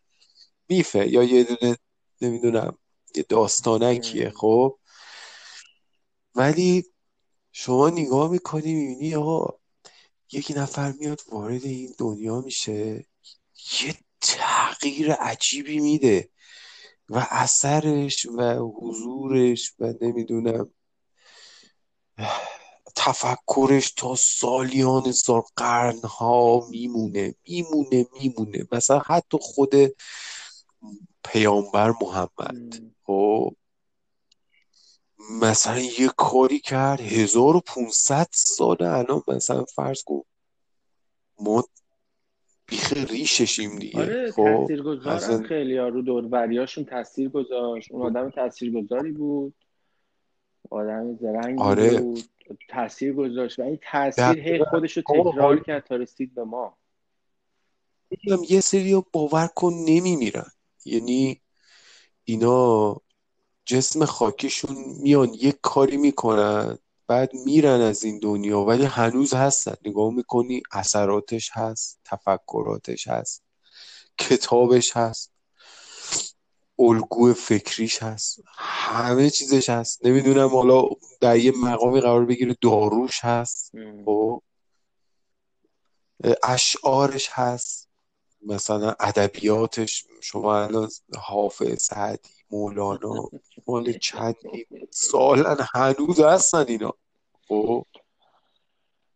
میفه 0.70 1.08
یا 1.08 1.24
یه 1.24 1.44
دونه 1.44 1.78
نمی‌دونم 2.22 2.78
یه 3.16 3.26
داستانکیه. 3.30 4.30
خب. 4.30 4.78
ولی 6.36 6.86
شما 7.52 7.90
نگاه 7.90 8.32
می‌کنی 8.32 8.74
می‌بینی 8.74 9.16
آقا 9.16 9.61
یک 10.32 10.54
نفر 10.56 10.92
میاد 10.92 11.22
وارد 11.32 11.66
این 11.66 11.96
دنیا 11.98 12.42
میشه. 12.42 13.06
یه 13.84 13.96
تغییر 14.22 15.14
عجیبی 15.14 15.80
میده 15.80 16.30
و 17.10 17.28
اثرش 17.30 18.26
و 18.26 18.56
حضورش 18.56 19.74
و 19.80 19.94
نمی‌دونم 20.02 20.70
تفکرش 22.96 23.92
تا 23.92 24.16
سالیان 24.16 25.12
سال 25.12 25.42
قرنها 25.56 26.68
میمونه 26.70 27.36
میمونه 27.48 28.06
میمونه. 28.20 28.68
مثلا 28.72 29.00
حتی 29.00 29.38
خود 29.42 29.74
پیامبر 31.24 31.94
محمد. 32.02 32.82
خب 33.06 33.56
مثلا 35.30 35.80
یه 35.80 36.10
کاری 36.18 36.60
کرد 36.60 37.02
1500 37.02 38.28
ساله 38.32 38.90
الان 38.90 39.22
مثلا 39.28 39.64
فرض 39.64 40.04
کن. 40.04 40.22
ما 41.40 41.64
بیخ 42.66 42.94
ریششیم 42.94 43.80
دیگه. 43.80 44.00
آره 44.00 44.32
خب 44.32 44.44
تاثیرگذارن 44.44 45.44
خیلی 45.44 45.78
ها. 45.78 45.88
رو 45.88 46.02
دوروریاشون 46.02 46.86
تاثیر 46.86 47.30
گذاشت 47.30 47.92
اون 47.92 48.02
آدم 48.02 48.30
تاثیرگذاری 48.30 49.12
بود. 49.12 49.54
آدم 50.70 51.18
زرنگی 51.22 51.62
آره. 51.62 52.02
بود. 52.02 52.24
تاثیر 52.70 53.14
گذاشت. 53.14 53.60
و 53.60 53.62
این 53.62 53.80
تاثیر 53.92 54.40
هی 54.40 54.64
خودش 54.64 54.98
رو 54.98 55.04
تکرار 55.04 55.64
کرد 55.64 55.84
تا 55.84 55.96
رسید 55.96 56.36
به 56.36 56.44
ما. 56.44 56.78
یه 58.50 58.60
سری 58.60 59.04
باور 59.14 59.48
کن 59.48 59.74
نمیمیرن. 59.74 60.52
یعنی 60.86 61.42
اینا 62.24 62.96
جسم 63.72 64.06
خاکیشون 64.06 64.76
میان 65.02 65.34
یک 65.34 65.58
کاری 65.62 65.98
می‌کنن 65.98 66.78
بعد 67.08 67.34
میرن 67.34 67.82
از 67.82 68.04
این 68.04 68.20
دنیا 68.20 68.60
ولی 68.62 68.84
هنوز 68.86 69.34
هستن. 69.34 69.76
نگاه 69.86 70.14
می‌کنی 70.14 70.64
اثراتش 70.72 71.50
هست 71.54 72.00
تفکراتش 72.06 73.08
هست 73.08 73.44
کتابش 74.18 74.98
هست 74.98 75.32
الگو 76.80 77.34
فکریش 77.34 78.04
هست 78.04 78.40
همه 78.58 79.30
چیزش 79.30 79.70
هست. 79.70 80.06
نمی‌دونم 80.06 80.50
حالا 80.50 80.84
در 81.22 81.38
یه 81.38 81.52
مقامی 81.52 82.02
قرار 82.02 82.26
بگیره 82.26 82.58
داروش 82.62 83.20
هست 83.26 83.72
خب. 84.06 84.42
اشعارش 86.44 87.30
هست 87.32 87.90
مثلا 88.42 88.96
ادبیاتش 89.00 90.06
شما 90.22 90.58
الان 90.58 90.90
حافظ 91.18 91.82
سعدی 91.82 92.41
مولانا 92.52 93.30
مال 93.68 93.92
چندی 93.92 94.66
سالن 94.90 95.58
هنوز 95.74 96.20
هستن 96.20 96.66
اینا. 96.68 96.94
خب 97.48 97.86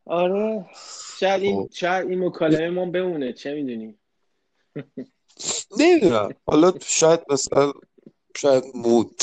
آره 0.06 0.66
شاید 1.20 1.42
این 1.42 1.64
خب. 1.64 1.70
شاید 1.74 2.10
این 2.10 2.26
مکالمه 2.26 2.70
ما 2.70 2.86
بمونه 2.86 3.34
چه 3.34 3.54
می‌دونی 3.54 3.98
نمی‌دونم. 5.80 6.30
حالا 6.46 6.74
شاید 6.82 7.20
مثلا 7.30 7.74
شاید 8.38 8.64
موند 8.76 9.22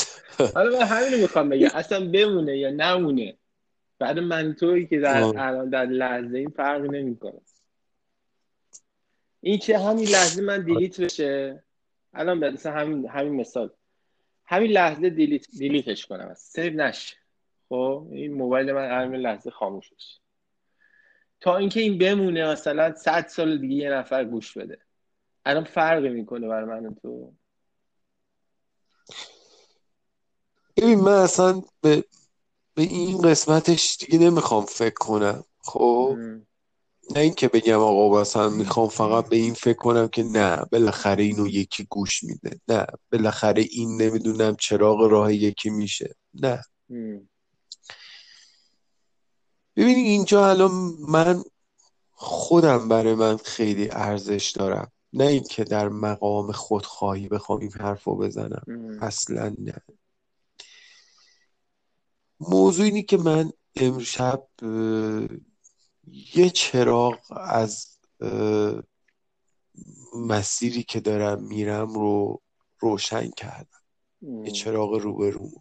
حالا 0.55 0.79
من 0.79 0.85
همینو 0.85 1.17
می‌خوام 1.17 1.49
بگم. 1.49 1.67
اصلا 1.81 2.11
بمونه 2.11 2.57
یا 2.57 2.69
نمونه. 2.69 3.37
بعد 3.99 4.19
من 4.19 4.53
توی 4.53 4.87
که 4.87 4.99
در 4.99 5.23
الان 5.23 5.69
در 5.69 5.85
لحظه 5.85 6.37
این 6.37 6.49
فرق 6.49 6.81
نمی‌کنه. 6.81 7.41
این 9.41 9.57
چه 9.57 9.77
همین 9.77 10.07
لحظه 10.07 10.41
من 10.41 10.65
delete 10.65 11.01
بشه؟ 11.01 11.63
الان 12.13 12.37
مثلا 12.37 12.71
همین 12.73 13.07
همین 13.07 13.35
مثال. 13.35 13.69
همین 14.53 14.71
لحظه 14.71 15.09
delete 15.09 15.45
delete 15.57 15.93
ش 15.93 16.05
کنم. 16.05 16.33
save 16.33 16.73
نشه. 16.73 17.15
خب 17.69 18.07
این 18.11 18.33
موبایل 18.33 18.71
من 18.71 19.03
همین 19.03 19.21
لحظه 19.21 19.51
خاموش 19.51 19.93
بشه. 19.93 20.19
تا 21.41 21.57
اینکه 21.57 21.79
این 21.79 21.97
بمونه 21.97 22.51
مثلا 22.51 22.95
100 22.95 23.27
سال 23.27 23.57
دیگه 23.57 23.75
یه 23.75 23.89
نفر 23.89 24.25
گوش 24.25 24.57
بده. 24.57 24.77
الان 25.45 25.63
فرقی 25.63 26.09
می‌کنه 26.09 26.47
برای 26.47 26.65
من 26.65 26.95
تو. 26.95 27.33
ببین 30.77 30.99
من 30.99 31.11
اصلا 31.11 31.61
به, 31.81 32.03
به 32.75 32.81
این 32.81 33.21
قسمتش 33.21 33.97
دیگه 33.97 34.19
نمی‌خوام 34.19 34.65
فکر 34.65 34.93
کنم. 34.93 35.43
خب؟ 35.59 36.17
نه 37.11 37.19
اینکه 37.19 37.47
بگم 37.47 37.79
آقا 37.79 38.21
مثلا 38.21 38.49
می‌خوام 38.49 38.89
فقط 38.89 39.29
به 39.29 39.35
این 39.35 39.53
فکر 39.53 39.77
کنم 39.77 40.07
که 40.07 40.23
نه 40.23 40.65
بالاخره 40.71 41.23
اینو 41.23 41.47
یکی 41.47 41.87
گوش 41.89 42.23
میده. 42.23 42.59
نه 42.67 42.85
بالاخره 43.11 43.61
این 43.61 44.01
نمی‌دونم 44.01 44.55
چراغ 44.55 45.01
راه 45.01 45.33
یکی 45.33 45.69
میشه. 45.69 46.15
نه. 46.33 46.61
ببینید 49.75 50.05
اینجا 50.05 50.49
الان 50.49 50.71
من 51.09 51.43
خودم 52.11 52.87
برای 52.87 53.15
من 53.15 53.37
خیلی 53.37 53.89
ارزش 53.91 54.53
دارم. 54.55 54.91
نه 55.13 55.25
اینکه 55.25 55.63
در 55.63 55.89
مقام 55.89 56.51
خودخواهی 56.51 57.27
بخوام 57.27 57.59
این 57.59 57.71
حرف 57.71 58.03
رو 58.03 58.15
بزنم 58.15 58.63
اصلا 59.01 59.55
نه. 59.59 59.81
موضوع 62.39 62.85
اینی 62.85 63.03
که 63.03 63.17
من 63.17 63.51
امشب 63.75 64.43
یه 66.35 66.49
چراغ 66.49 67.19
از 67.31 67.87
مسیری 70.15 70.83
که 70.83 70.99
دارم 70.99 71.43
میرم 71.43 71.93
رو 71.93 72.41
روشن 72.79 73.31
کردم. 73.31 73.79
یه 74.21 74.51
چراغ 74.51 74.93
روبرو 74.93 75.51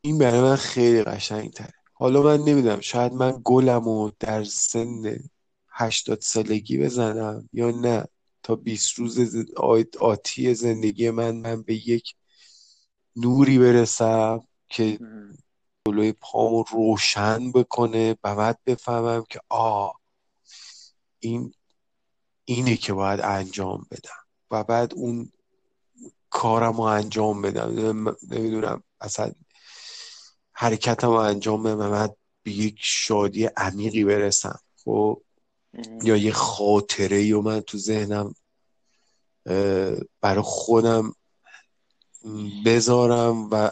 این 0.00 0.18
برای 0.18 0.40
من 0.40 0.56
خیلی 0.56 1.02
قشنگ 1.02 1.50
تره 1.50 1.74
حالا 1.92 2.22
من 2.22 2.40
نمی‌دونم 2.40 2.80
شاید 2.80 3.12
من 3.12 3.40
گلم 3.44 3.84
رو 3.84 4.12
در 4.20 4.44
سن 4.44 5.18
هشتاد 5.70 6.20
سالگی 6.20 6.78
بزنم 6.78 7.48
یا 7.52 7.70
نه. 7.70 8.04
تا 8.42 8.56
20 8.56 8.98
روز 8.98 9.36
آتی 10.00 10.54
زندگی 10.54 11.10
من 11.10 11.36
من 11.36 11.62
به 11.62 11.88
یک 11.88 12.14
نوری 13.16 13.58
برسم 13.58 14.40
که 14.68 14.98
جلوی 15.86 16.12
پامو 16.12 16.64
روشن 16.72 17.52
بکنه 17.52 18.16
و 18.24 18.36
بعد 18.36 18.58
بفهمم 18.66 19.24
که 19.30 19.40
آ 19.48 19.90
این 21.18 21.54
اینه 22.44 22.76
که 22.76 22.92
باید 22.92 23.20
انجام 23.20 23.86
بدم. 23.90 24.24
و 24.50 24.64
بعد 24.64 24.94
اون 24.94 25.32
کارم 26.30 26.76
رو 26.76 26.80
انجام 26.80 27.42
بدم. 27.42 28.08
نمی‌دونم 28.30 28.82
اصلا 29.00 29.32
حرکتم 30.52 31.08
رو 31.08 31.12
انجام 31.12 31.62
بدم 31.62 31.90
بعد 31.90 32.16
به 32.42 32.50
یک 32.50 32.76
شادی 32.78 33.44
عمیقی 33.44 34.04
برسم. 34.04 34.60
خب 34.84 35.22
یا 36.02 36.16
یه 36.16 36.32
خاطره 36.32 37.34
و 37.34 37.42
من 37.42 37.60
تو 37.60 37.78
ذهنم 37.78 38.34
برای 40.20 40.42
خودم 40.42 41.14
بذارم 42.64 43.50
و 43.50 43.70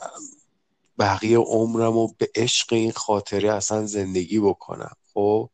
بقیه 0.99 1.39
عمرم 1.39 1.93
رو 1.93 2.15
به 2.19 2.31
عشق 2.35 2.73
این 2.73 2.93
خاطره 2.93 3.53
اصلا 3.53 3.87
زندگی 3.87 4.41
بکنم. 4.41 4.97
خب؟ 5.15 5.51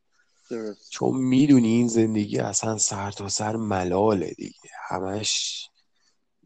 چون 0.90 1.16
می‌دونی 1.16 1.68
این 1.68 1.88
زندگی 1.88 2.38
اصلا 2.38 2.78
سر 2.78 3.10
تا 3.10 3.28
سر 3.28 3.56
ملاله 3.56 4.30
دیگه. 4.30 4.70
همش 4.88 5.64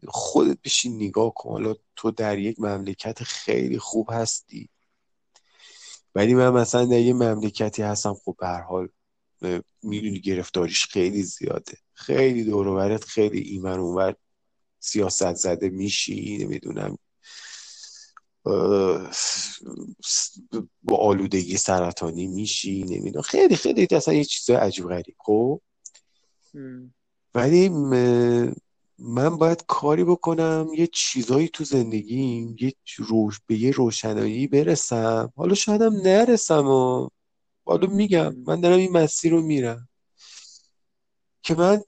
خودت 0.07 0.57
بشین 0.63 0.95
نگاه 0.95 1.33
کن. 1.33 1.49
حالا 1.49 1.75
تو 1.95 2.11
در 2.11 2.39
یک 2.39 2.59
مملکت 2.59 3.23
خیلی 3.23 3.79
خوب 3.79 4.09
هستی. 4.11 4.69
ولی 6.15 6.33
من 6.33 6.49
مثلا 6.49 6.85
در 6.85 6.99
یه 6.99 7.13
مملکتی 7.13 7.81
هستم 7.81 8.13
خب 8.13 8.35
به 8.39 8.47
حال 8.47 8.89
می‌دونی 9.83 10.21
گرفتاریش 10.21 10.85
خیلی 10.85 11.23
زیاده. 11.23 11.77
خیلی 11.93 12.43
دور 12.43 12.97
خیلی 12.97 13.39
ایمن 13.39 13.79
اونور 13.79 14.15
سیاست 14.79 15.33
زده 15.33 15.69
میشی 15.69 16.37
نمی‌دونم 16.37 16.97
با 20.83 20.97
آلودگی 20.97 21.57
سرطانی 21.57 22.27
میشی 22.27 22.83
نمی‌دونم. 22.83 23.21
خیلی 23.21 23.55
خیلی 23.55 23.87
اصلا 23.91 24.13
یه 24.13 24.23
چیز 24.23 24.49
عجیب 24.49 24.87
غریب 24.87 25.15
خب؟ 25.19 25.61
ولی 27.33 27.69
من 28.99 29.37
باید 29.37 29.65
کاری 29.67 30.03
بکنم 30.03 30.67
یه 30.77 30.87
چیزایی 30.87 31.47
تو 31.47 31.63
زندگیم 31.63 32.55
یه 32.59 32.73
روش 32.97 33.39
به 33.47 33.55
یه 33.55 33.71
روشنایی 33.71 34.47
برسم. 34.47 35.33
حالا 35.35 35.55
شایدم 35.55 35.93
نرسم 35.95 36.67
و 36.67 37.09
حالا 37.65 37.87
میگم 37.87 38.35
من 38.35 38.61
دارم 38.61 38.77
این 38.77 38.91
مسیر 38.91 39.31
رو 39.31 39.41
میرم. 39.41 39.89
که 41.43 41.55
من 41.55 41.81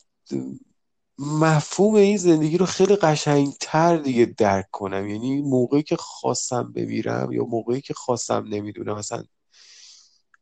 مفهوم 1.19 1.95
این 1.95 2.17
زندگی 2.17 2.57
رو 2.57 2.65
خیلی 2.65 2.95
قشنگتر 2.95 3.97
دیگه 3.97 4.25
درک 4.25 4.67
کنم. 4.71 5.09
یعنی 5.09 5.41
موقعی 5.41 5.83
که 5.83 5.95
خواستم 5.95 6.71
بمیرم 6.71 7.31
یا 7.31 7.43
موقعی 7.43 7.81
که 7.81 7.93
خواستم 7.93 8.45
نمی‌دونم 8.49 8.97
مثلا 8.97 9.23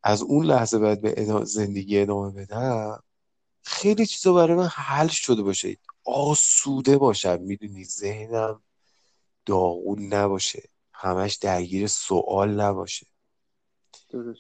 از 0.04 0.22
اون 0.22 0.46
لحظه 0.46 0.80
باید 0.80 1.02
به 1.02 1.44
زندگی 1.44 2.00
ادامه 2.00 2.32
بدم 2.32 3.04
خیلی 3.62 4.06
چیزا 4.06 4.34
برای 4.34 4.58
من 4.58 4.68
حل 4.68 5.08
شده 5.08 5.44
باشه. 5.44 5.78
آسوده 6.06 6.98
باشم. 6.98 7.42
می‌دونی 7.42 7.84
ذهنم 7.84 8.62
داغون 9.46 10.14
نباشه. 10.14 10.70
همش 10.94 11.36
درگیر 11.36 11.88
سوال 11.88 12.62
نباشه. 12.62 13.06
درست. 14.10 14.40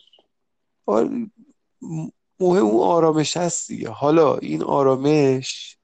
مهم 2.39 2.65
اون 2.65 2.83
آرامش 2.83 3.38
هست 3.38 3.67
دیگه. 3.67 3.89
حالا 3.89 4.38
این 4.38 4.63
آرامش 4.63 5.77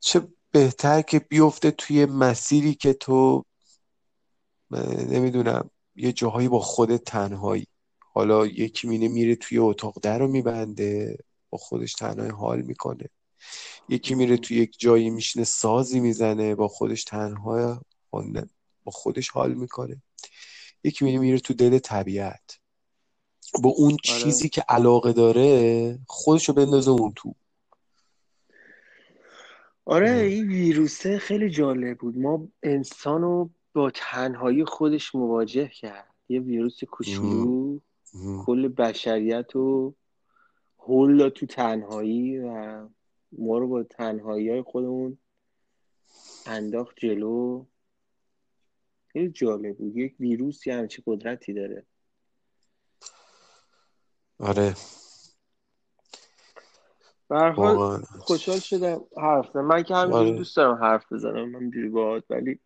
چه 0.00 0.28
بهتر 0.50 1.02
که 1.02 1.18
بیفته 1.18 1.70
توی 1.70 2.06
مسیری 2.06 2.74
که 2.74 2.92
تو 2.92 3.44
نمی‌دونم 5.08 5.70
یه 5.96 6.12
جاهایی 6.12 6.48
با 6.48 6.60
خودت 6.60 7.04
تنهایی. 7.04 7.66
حالا 8.12 8.46
یکی 8.46 8.88
مینه 8.88 9.08
میره 9.08 9.36
توی 9.36 9.58
اتاق 9.58 9.98
در 10.02 10.18
رو 10.18 10.28
میبنده 10.28 11.18
با 11.50 11.58
خودش 11.58 11.92
تنهای 11.92 12.30
حال 12.30 12.62
می‌کنه. 12.62 13.08
یکی 13.88 14.14
میره 14.14 14.36
توی 14.36 14.56
یک 14.56 14.76
جایی 14.78 15.10
میشینه 15.10 15.44
سازی 15.44 16.00
می‌زنه 16.00 16.54
با 16.54 16.68
خودش 16.68 17.04
تنها 17.04 17.84
با 18.84 18.92
خودش 18.92 19.28
حال 19.28 19.54
می‌کنه. 19.54 20.02
یکی 20.84 21.04
میره 21.04 21.18
میره 21.18 21.38
تو 21.38 21.54
دل 21.54 21.78
طبیعت. 21.78 22.58
با 23.62 23.70
اون 23.70 23.96
آره. 24.08 24.22
چیزی 24.22 24.48
که 24.48 24.64
علاقه 24.68 25.12
داره 25.12 25.98
خودشو 26.06 26.52
بندازه 26.52 26.90
اون 26.90 27.12
تو. 27.16 27.34
آره 29.84 30.10
این 30.10 30.48
ویروسه 30.48 31.18
خیلی 31.18 31.50
جالب 31.50 31.98
بود. 31.98 32.18
ما 32.18 32.48
انسان 32.62 33.22
رو 33.22 33.50
با 33.72 33.90
تنهایی 33.90 34.64
خودش 34.64 35.14
مواجه 35.14 35.68
کرد. 35.68 36.14
یه 36.28 36.40
ویروس 36.40 36.84
کوچولو 36.84 37.80
کل 38.46 38.68
بشریت 38.68 39.46
رو 39.52 39.94
هول 40.78 41.28
تو 41.28 41.46
تنهایی 41.46 42.38
و 42.38 42.88
ما 43.32 43.58
رو 43.58 43.68
با 43.68 43.82
تنهایی 43.82 44.50
های 44.50 44.62
خودمون 44.62 45.18
انداخت 46.46 46.96
جلو. 46.96 47.64
خیلی 49.08 49.28
جالب 49.28 49.76
بود. 49.76 49.96
یک 49.96 50.14
ویروس 50.20 50.66
یه 50.66 50.74
همچی 50.74 51.02
قدرتی 51.06 51.52
داره. 51.52 51.86
آره. 54.38 54.74
حال 57.30 58.02
خوشحال 58.18 58.58
شدم 58.58 59.00
حرف 59.16 59.56
من 59.56 59.82
که 59.82 59.94
همینجوری 59.94 60.28
آره. 60.28 60.38
دوست 60.38 60.56
دارم 60.56 60.84
حرف 60.84 61.12
بزنم 61.12 61.48
من 61.50 61.92
باهات 61.92 62.24
ولی 62.30 62.60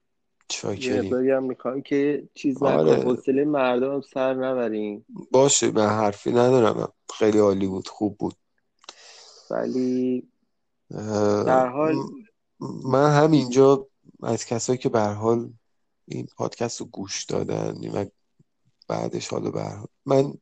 یه 0.81 1.37
هم 1.37 1.45
می‌خوام 1.45 1.83
که 1.83 2.29
چیز 2.35 2.62
آره. 2.62 2.95
حوصله 2.95 3.45
مردم 3.45 3.95
هم 3.95 4.01
سر 4.01 4.35
نبریم. 4.35 5.07
باشه 5.31 5.71
من 5.71 5.87
حرفی 5.87 6.31
ندارم. 6.31 6.93
خیلی 7.19 7.39
عالی 7.39 7.67
بود 7.67 7.89
خوب 7.89 8.19
بود. 8.19 8.35
ولی 9.51 10.29
در 11.47 11.67
حال 11.67 11.95
من 12.85 13.11
همینجا 13.11 13.87
از 14.23 14.47
کسایی 14.47 14.79
که 14.79 14.89
به 14.89 15.01
حال 15.01 15.51
این 16.05 16.29
پادکست 16.37 16.81
رو 16.81 16.87
گوش 16.87 17.25
دادن 17.25 17.75
و 17.95 18.05
بعدش 18.89 19.29
حالا 19.29 19.51
به 19.51 19.65
من 20.07 20.35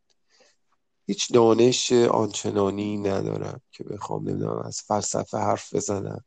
هیچ 1.13 1.33
دانش 1.33 1.93
آنچنانی 1.93 2.97
ندارم 2.97 3.61
که 3.73 3.85
بخوام 3.85 4.29
نمی‌دونم 4.29 4.59
از 4.59 4.81
فلسفه 4.81 5.39
حرف 5.39 5.75
بزنم. 5.75 6.25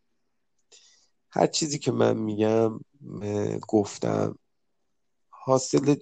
هر 1.30 1.48
چیزی 1.48 1.80
که 1.80 1.92
من 1.92 2.18
میگم 2.18 2.80
گفتم 3.68 4.40
حاصل 5.30 5.96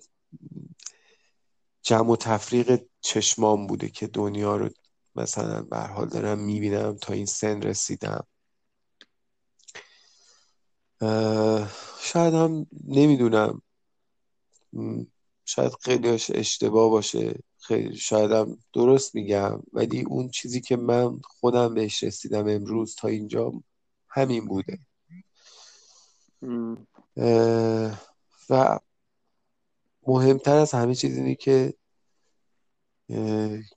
جمع 1.83 2.09
و 2.11 2.15
تفریق 2.15 2.85
چشمان 3.01 3.67
بوده 3.67 3.89
که 3.89 4.07
دنیا 4.07 4.57
رو 4.57 4.69
مثلا 5.15 5.61
به 5.61 5.77
حال 5.77 6.09
دارم 6.09 6.39
می‌بینم 6.39 6.97
تا 6.97 7.13
این 7.13 7.25
سن 7.25 7.61
رسیدم. 7.61 8.27
شاید 11.99 12.33
هم 12.33 12.67
نمی‌دونم. 12.87 13.61
شاید 15.45 15.71
خیلیش 15.81 16.31
اشتباه 16.33 16.89
باشه. 16.89 17.39
خیلی 17.63 17.97
شایدم 17.97 18.57
درست 18.73 19.15
میگم 19.15 19.63
ولی 19.73 20.01
اون 20.01 20.29
چیزی 20.29 20.61
که 20.61 20.75
من 20.75 21.19
خودم 21.23 21.73
بهش 21.73 22.03
رسیدم 22.03 22.47
امروز 22.47 22.95
تا 22.95 23.07
اینجا 23.07 23.51
همین 24.07 24.45
بوده. 24.45 24.79
و 28.49 28.79
مهمتر 30.07 30.55
از 30.55 30.71
همه 30.71 30.95
چیز 30.95 31.17
اینه 31.17 31.35
که 31.35 31.73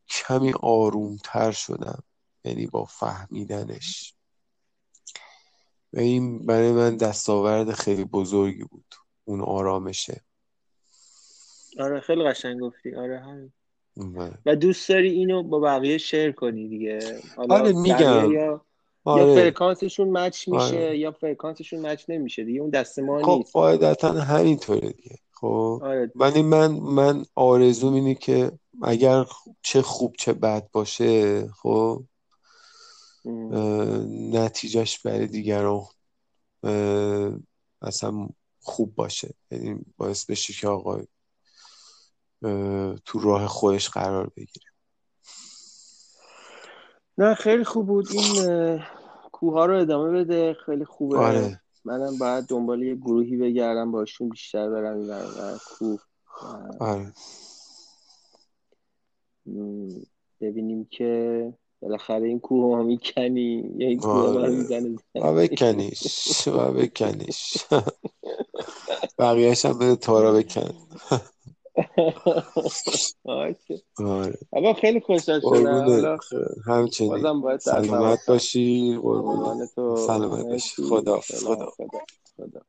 کمی 0.08 0.52
آرومتر 0.60 1.52
شدم 1.52 2.02
یعنی 2.44 2.66
با 2.66 2.84
فهمیدنش. 2.84 4.14
و 5.92 5.98
این 5.98 6.46
برای 6.46 6.72
من 6.72 6.96
دستاورد 6.96 7.72
خیلی 7.72 8.04
بزرگی 8.04 8.64
بود 8.64 8.94
اون 9.24 9.40
آرامشه. 9.40 10.20
آره 11.78 12.00
خیلی 12.00 12.24
قشنگ 12.24 12.60
گفتی. 12.60 12.94
آره 12.94 13.20
همین. 13.20 13.52
و 14.46 14.56
دوست 14.56 14.88
داری 14.88 15.10
اینو 15.10 15.42
با 15.42 15.60
بقیه 15.60 15.98
شیر 15.98 16.32
کنی 16.32 16.68
دیگه. 16.68 17.20
آره 17.36 17.72
میگم. 17.72 18.32
یا 18.32 18.60
آره. 19.04 19.26
یا 19.26 19.34
فرکانسشون 19.34 20.08
مچ 20.08 20.48
میشه 20.48 20.64
آره. 20.64 20.98
یا 20.98 21.10
فرکانسشون 21.10 21.86
مچ 21.86 22.04
نمیشه 22.08 22.44
دیگه 22.44 22.60
اون 22.60 22.70
دست 22.70 22.98
ما 22.98 23.22
خب 23.22 23.36
نیست. 23.38 23.52
قاعدتا 23.52 24.12
همینطوره 24.12 24.92
دیگه. 24.92 25.16
خب؟ 25.32 25.80
آره. 25.82 26.12
ولی 26.14 26.42
من 26.42 26.72
من 26.72 27.24
آرزوم 27.34 27.94
اینه 27.94 28.14
که 28.14 28.52
اگر 28.82 29.24
چه 29.62 29.82
خوب 29.82 30.14
چه 30.18 30.32
بد 30.32 30.68
باشه 30.72 31.46
خب؟ 31.48 32.02
نتیجهش 34.32 34.98
برای 34.98 35.26
دیگران 35.26 35.82
اصلا 37.82 38.28
خوب 38.60 38.94
باشه. 38.94 39.34
یعنی 39.50 39.78
باعث 39.96 40.30
بشه 40.30 40.52
که 40.52 40.68
آقا 40.68 41.00
تو 43.04 43.18
راه 43.20 43.46
خودش 43.46 43.88
قرار 43.88 44.30
بگیره. 44.36 44.66
نه 47.18 47.34
خیلی 47.34 47.64
خوب 47.64 47.86
بود. 47.86 48.06
این 48.12 48.82
کوه 49.32 49.66
رو 49.66 49.80
ادامه 49.80 50.10
بده. 50.10 50.56
خیلی 50.66 50.84
خوبه. 50.84 51.18
آره. 51.18 51.60
منم 51.84 52.18
باید 52.18 52.44
دنبال 52.44 52.82
یه 52.82 52.94
گروهی 52.94 53.36
بگردم 53.36 53.92
باشون 53.92 54.28
بیشتر 54.28 54.70
برم 54.70 55.10
و 55.10 55.58
کوه. 55.78 56.00
آره. 56.80 57.12
ببینیم 60.40 60.84
که 60.90 61.52
بالاخره 61.80 62.28
این 62.28 62.40
کوه 62.40 62.76
ما 62.76 62.82
می‌کنی. 62.82 63.74
یا 63.76 63.88
این 63.88 64.00
کوه 64.00 64.32
ما 64.32 64.46
می‌زنه 64.46 64.96
و 65.14 65.34
بکنیش. 65.34 66.48
و 66.48 66.72
بکنیش. 66.72 67.56
بقیهش 69.18 69.64
هم 69.64 69.78
بده 69.78 69.96
تارا 69.96 70.32
بکن 70.32 70.74
آره. 73.98 74.38
اما 74.52 74.72
خیلی 74.74 75.00
خوشحال 75.00 75.40
شدم. 75.40 76.18
همچنین. 76.66 77.10
سلامت 77.58 78.26
باشی. 78.28 78.98
قربون 79.02 79.66
سلامت 80.06 80.44
باشی. 80.46 80.82
خدا. 80.82 81.20
خدا, 81.20 81.72
خدا. 81.76 82.60